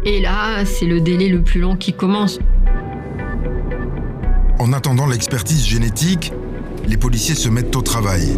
Et 0.06 0.20
là, 0.20 0.64
c'est 0.64 0.86
le 0.86 1.02
délai 1.02 1.28
le 1.28 1.42
plus 1.42 1.60
long 1.60 1.76
qui 1.76 1.92
commence. 1.92 2.38
En 4.58 4.72
attendant 4.72 5.06
l'expertise 5.06 5.66
génétique, 5.66 6.32
les 6.88 6.96
policiers 6.96 7.34
se 7.34 7.50
mettent 7.50 7.76
au 7.76 7.82
travail. 7.82 8.36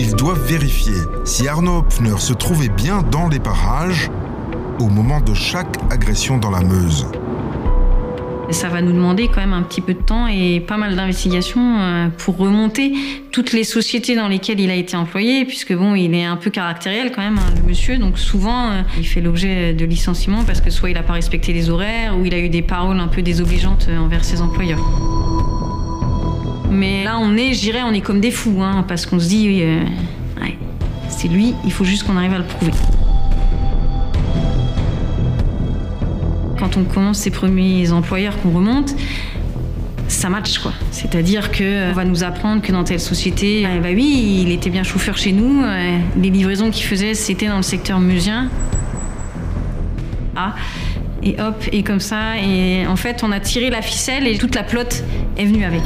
Ils 0.00 0.16
doivent 0.16 0.44
vérifier 0.44 0.94
si 1.24 1.46
Arnaud 1.46 1.78
Hopfner 1.78 2.18
se 2.18 2.32
trouvait 2.32 2.68
bien 2.68 3.02
dans 3.02 3.28
les 3.28 3.38
parages 3.38 4.10
au 4.80 4.88
moment 4.88 5.20
de 5.20 5.34
chaque 5.34 5.76
agression 5.90 6.38
dans 6.38 6.50
la 6.50 6.60
Meuse. 6.60 7.06
Ça 8.50 8.68
va 8.68 8.80
nous 8.82 8.92
demander 8.92 9.28
quand 9.28 9.40
même 9.40 9.52
un 9.52 9.62
petit 9.62 9.80
peu 9.80 9.94
de 9.94 10.00
temps 10.00 10.26
et 10.26 10.58
pas 10.58 10.76
mal 10.76 10.96
d'investigations 10.96 11.78
euh, 11.78 12.08
pour 12.18 12.36
remonter 12.36 12.94
toutes 13.30 13.52
les 13.52 13.62
sociétés 13.62 14.16
dans 14.16 14.26
lesquelles 14.26 14.58
il 14.58 14.70
a 14.70 14.74
été 14.74 14.96
employé, 14.96 15.44
puisque 15.44 15.72
bon, 15.72 15.94
il 15.94 16.14
est 16.14 16.24
un 16.24 16.36
peu 16.36 16.50
caractériel 16.50 17.12
quand 17.12 17.22
même, 17.22 17.38
hein, 17.38 17.54
le 17.56 17.68
monsieur. 17.68 17.98
Donc 17.98 18.18
souvent, 18.18 18.70
euh, 18.70 18.82
il 18.98 19.06
fait 19.06 19.20
l'objet 19.20 19.72
de 19.74 19.84
licenciements 19.84 20.42
parce 20.44 20.60
que 20.60 20.70
soit 20.70 20.90
il 20.90 20.94
n'a 20.94 21.02
pas 21.02 21.12
respecté 21.12 21.52
les 21.52 21.70
horaires, 21.70 22.18
ou 22.18 22.24
il 22.24 22.34
a 22.34 22.38
eu 22.38 22.48
des 22.48 22.62
paroles 22.62 22.98
un 22.98 23.08
peu 23.08 23.22
désobligeantes 23.22 23.86
euh, 23.88 23.98
envers 23.98 24.24
ses 24.24 24.40
employeurs. 24.40 24.80
Mais 26.70 27.04
là, 27.04 27.18
on 27.20 27.36
est, 27.36 27.52
je 27.52 27.60
dirais, 27.60 27.82
on 27.84 27.92
est 27.92 28.00
comme 28.00 28.20
des 28.20 28.30
fous, 28.30 28.62
hein, 28.62 28.84
parce 28.88 29.06
qu'on 29.06 29.20
se 29.20 29.28
dit, 29.28 29.62
ouais, 30.40 30.56
c'est 31.08 31.28
lui, 31.28 31.54
il 31.64 31.72
faut 31.72 31.84
juste 31.84 32.04
qu'on 32.04 32.16
arrive 32.16 32.34
à 32.34 32.38
le 32.38 32.44
prouver. 32.44 32.72
Quand 36.72 36.80
on 36.80 36.84
commence 36.84 37.18
ses 37.18 37.30
premiers 37.30 37.90
employeurs 37.90 38.40
qu'on 38.40 38.50
remonte, 38.50 38.94
ça 40.08 40.28
match 40.28 40.58
quoi. 40.58 40.72
C'est-à-dire 40.90 41.50
que 41.50 41.90
on 41.90 41.94
va 41.94 42.04
nous 42.04 42.22
apprendre 42.22 42.62
que 42.62 42.70
dans 42.70 42.84
telle 42.84 43.00
société, 43.00 43.62
eh 43.62 43.80
bah 43.80 43.88
oui, 43.94 44.42
il 44.42 44.52
était 44.52 44.70
bien 44.70 44.82
chauffeur 44.82 45.16
chez 45.16 45.32
nous. 45.32 45.62
euh, 45.62 45.98
Les 46.20 46.30
livraisons 46.30 46.70
qu'il 46.70 46.84
faisait, 46.84 47.14
c'était 47.14 47.48
dans 47.48 47.56
le 47.56 47.62
secteur 47.62 47.98
meusien. 47.98 48.50
Ah, 50.36 50.54
et 51.22 51.40
hop, 51.40 51.62
et 51.72 51.82
comme 51.82 52.00
ça. 52.00 52.38
Et 52.38 52.86
en 52.86 52.96
fait, 52.96 53.22
on 53.24 53.32
a 53.32 53.40
tiré 53.40 53.70
la 53.70 53.82
ficelle 53.82 54.26
et 54.26 54.38
toute 54.38 54.54
la 54.54 54.62
plotte 54.62 55.02
est 55.36 55.44
venue 55.46 55.64
avec. 55.64 55.82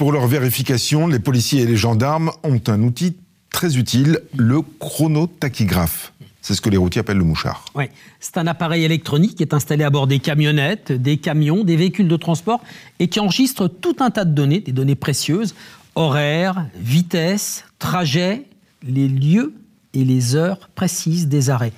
Pour 0.00 0.12
leur 0.12 0.26
vérification, 0.26 1.08
les 1.08 1.18
policiers 1.18 1.60
et 1.60 1.66
les 1.66 1.76
gendarmes 1.76 2.32
ont 2.42 2.62
un 2.68 2.82
outil 2.84 3.18
très 3.50 3.76
utile, 3.76 4.20
le 4.34 4.62
chronotachygraphe. 4.62 6.14
C'est 6.40 6.54
ce 6.54 6.62
que 6.62 6.70
les 6.70 6.78
routiers 6.78 7.00
appellent 7.00 7.18
le 7.18 7.24
mouchard. 7.24 7.66
Oui, 7.74 7.84
c'est 8.18 8.38
un 8.38 8.46
appareil 8.46 8.84
électronique 8.84 9.34
qui 9.34 9.42
est 9.42 9.52
installé 9.52 9.84
à 9.84 9.90
bord 9.90 10.06
des 10.06 10.18
camionnettes, 10.18 10.90
des 10.90 11.18
camions, 11.18 11.64
des 11.64 11.76
véhicules 11.76 12.08
de 12.08 12.16
transport 12.16 12.62
et 12.98 13.08
qui 13.08 13.20
enregistre 13.20 13.68
tout 13.68 13.96
un 14.00 14.08
tas 14.08 14.24
de 14.24 14.32
données, 14.32 14.60
des 14.60 14.72
données 14.72 14.94
précieuses, 14.94 15.54
horaires, 15.94 16.64
vitesse, 16.76 17.66
trajet, 17.78 18.46
les 18.82 19.06
lieux 19.06 19.52
et 19.92 20.06
les 20.06 20.34
heures 20.34 20.70
précises 20.74 21.28
des 21.28 21.50
arrêts. 21.50 21.74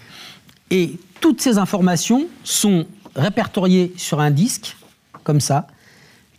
Et 0.71 0.97
toutes 1.21 1.41
ces 1.41 1.59
informations 1.59 2.29
sont 2.45 2.87
répertoriées 3.17 3.93
sur 3.97 4.21
un 4.21 4.31
disque, 4.31 4.77
comme 5.25 5.41
ça, 5.41 5.67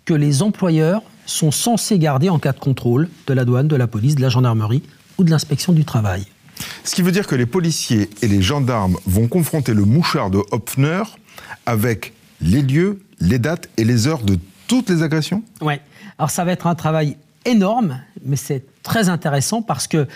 que 0.06 0.14
les 0.14 0.44
employeurs 0.44 1.04
sont 1.26 1.52
censés 1.52 2.00
garder 2.00 2.30
en 2.30 2.40
cas 2.40 2.52
de 2.52 2.60
contrôle 2.60 3.10
de 3.28 3.34
la 3.34 3.46
douane, 3.46 3.68
de 3.68 3.76
la 3.76 3.88
police, 3.88 4.16
de 4.16 4.22
la 4.22 4.30
gendarmerie 4.30 4.84
ou 5.18 5.24
de 5.24 5.30
l'inspection 5.30 5.74
du 5.74 5.86
travail. 5.86 6.26
Ce 6.84 6.96
qui 6.96 7.02
veut 7.02 7.12
dire 7.12 7.28
que 7.28 7.36
les 7.36 7.46
policiers 7.46 8.10
et 8.22 8.28
les 8.28 8.42
gendarmes 8.42 8.98
vont 9.06 9.28
confronter 9.28 9.74
le 9.74 9.86
mouchard 9.86 10.30
de 10.30 10.42
Hopfner 10.52 11.04
avec 11.66 12.14
les 12.42 12.62
lieux, 12.62 13.02
les 13.20 13.40
dates 13.40 13.70
et 13.78 13.84
les 13.84 14.08
heures 14.08 14.24
de 14.24 14.38
toutes 14.68 14.90
les 14.90 15.02
agressions? 15.04 15.44
Ouais. 15.62 15.82
Alors 16.18 16.30
ça 16.30 16.44
va 16.44 16.52
être 16.52 16.68
un 16.68 16.76
travail 16.76 17.18
énorme, 17.46 18.00
mais 18.26 18.36
c'est 18.36 18.64
très 18.84 19.10
intéressant 19.10 19.62
parce 19.62 19.88
que 19.88 20.08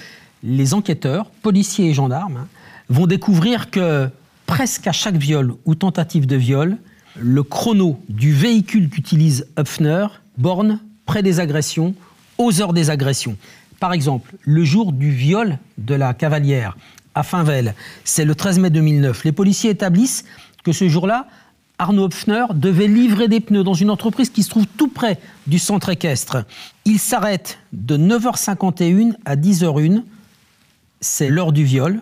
les 0.43 0.73
enquêteurs, 0.73 1.29
policiers 1.41 1.89
et 1.89 1.93
gendarmes, 1.93 2.47
vont 2.89 3.07
découvrir 3.07 3.69
que 3.69 4.09
presque 4.45 4.87
à 4.87 4.91
chaque 4.91 5.17
viol 5.17 5.55
ou 5.65 5.75
tentative 5.75 6.25
de 6.25 6.35
viol, 6.35 6.77
le 7.19 7.43
chrono 7.43 7.99
du 8.09 8.31
véhicule 8.33 8.89
qu'utilise 8.89 9.47
Hopfner 9.57 10.07
borne 10.37 10.79
près 11.07 11.23
des 11.23 11.39
agressions, 11.39 11.95
aux 12.37 12.61
heures 12.61 12.73
des 12.73 12.91
agressions. 12.91 13.35
Par 13.79 13.93
exemple, 13.93 14.35
le 14.41 14.63
jour 14.63 14.91
du 14.91 15.09
viol 15.09 15.57
de 15.79 15.95
la 15.95 16.13
cavalière 16.13 16.77
à 17.15 17.23
Finvel, 17.23 17.73
c'est 18.03 18.25
le 18.25 18.35
13 18.35 18.59
mai 18.59 18.69
2009. 18.69 19.23
Les 19.23 19.31
policiers 19.31 19.71
établissent 19.71 20.25
que 20.63 20.71
ce 20.71 20.87
jour-là, 20.87 21.27
Arnaud 21.79 22.05
Hopfner 22.05 22.45
devait 22.53 22.87
livrer 22.87 23.27
des 23.27 23.39
pneus 23.39 23.63
dans 23.63 23.73
une 23.73 23.89
entreprise 23.89 24.29
qui 24.29 24.43
se 24.43 24.49
trouve 24.49 24.65
tout 24.65 24.87
près 24.87 25.19
du 25.45 25.59
centre 25.59 25.89
équestre. 25.89 26.45
Il 26.85 26.99
s'arrête 26.99 27.59
de 27.71 27.97
9h51 27.97 29.13
à 29.25 29.35
10h01. 29.35 30.03
C'est 31.01 31.29
l'heure 31.29 31.51
du 31.51 31.63
viol. 31.63 32.01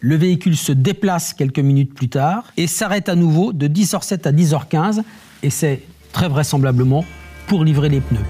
Le 0.00 0.16
véhicule 0.16 0.56
se 0.56 0.72
déplace 0.72 1.34
quelques 1.34 1.58
minutes 1.58 1.94
plus 1.94 2.08
tard 2.08 2.44
et 2.56 2.66
s'arrête 2.66 3.08
à 3.08 3.14
nouveau 3.14 3.52
de 3.52 3.66
10h07 3.66 4.28
à 4.28 4.32
10h15. 4.32 5.02
Et 5.42 5.50
c'est 5.50 5.82
très 6.12 6.28
vraisemblablement 6.28 7.04
pour 7.50 7.64
livrer 7.64 7.88
les 7.88 8.00
pneus. 8.00 8.20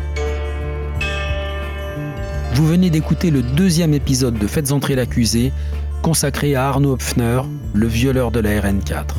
Vous 2.54 2.66
venez 2.66 2.88
d'écouter 2.88 3.30
le 3.30 3.42
deuxième 3.42 3.92
épisode 3.92 4.38
de 4.38 4.46
Faites 4.46 4.72
entrer 4.72 4.94
l'accusé, 4.94 5.52
consacré 6.00 6.54
à 6.54 6.68
Arnaud 6.68 6.92
Hopfner, 6.92 7.42
le 7.74 7.87
violeur 7.87 8.30
de 8.30 8.40
la 8.40 8.59
RN4. 8.59 9.16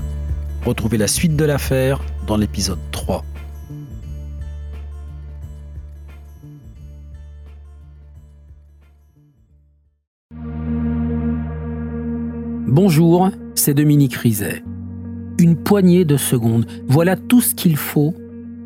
Retrouvez 0.65 0.97
la 0.97 1.05
suite 1.05 1.35
de 1.35 1.45
l'affaire 1.45 2.01
dans 2.25 2.35
l'épisode 2.35 2.79
3. 2.91 3.23
Bonjour, 12.65 13.29
c'est 13.53 13.75
Dominique 13.75 14.15
Rizet. 14.15 14.63
Une 15.37 15.55
poignée 15.55 16.05
de 16.05 16.17
secondes, 16.17 16.65
voilà 16.87 17.15
tout 17.15 17.41
ce 17.41 17.53
qu'il 17.53 17.77
faut 17.77 18.15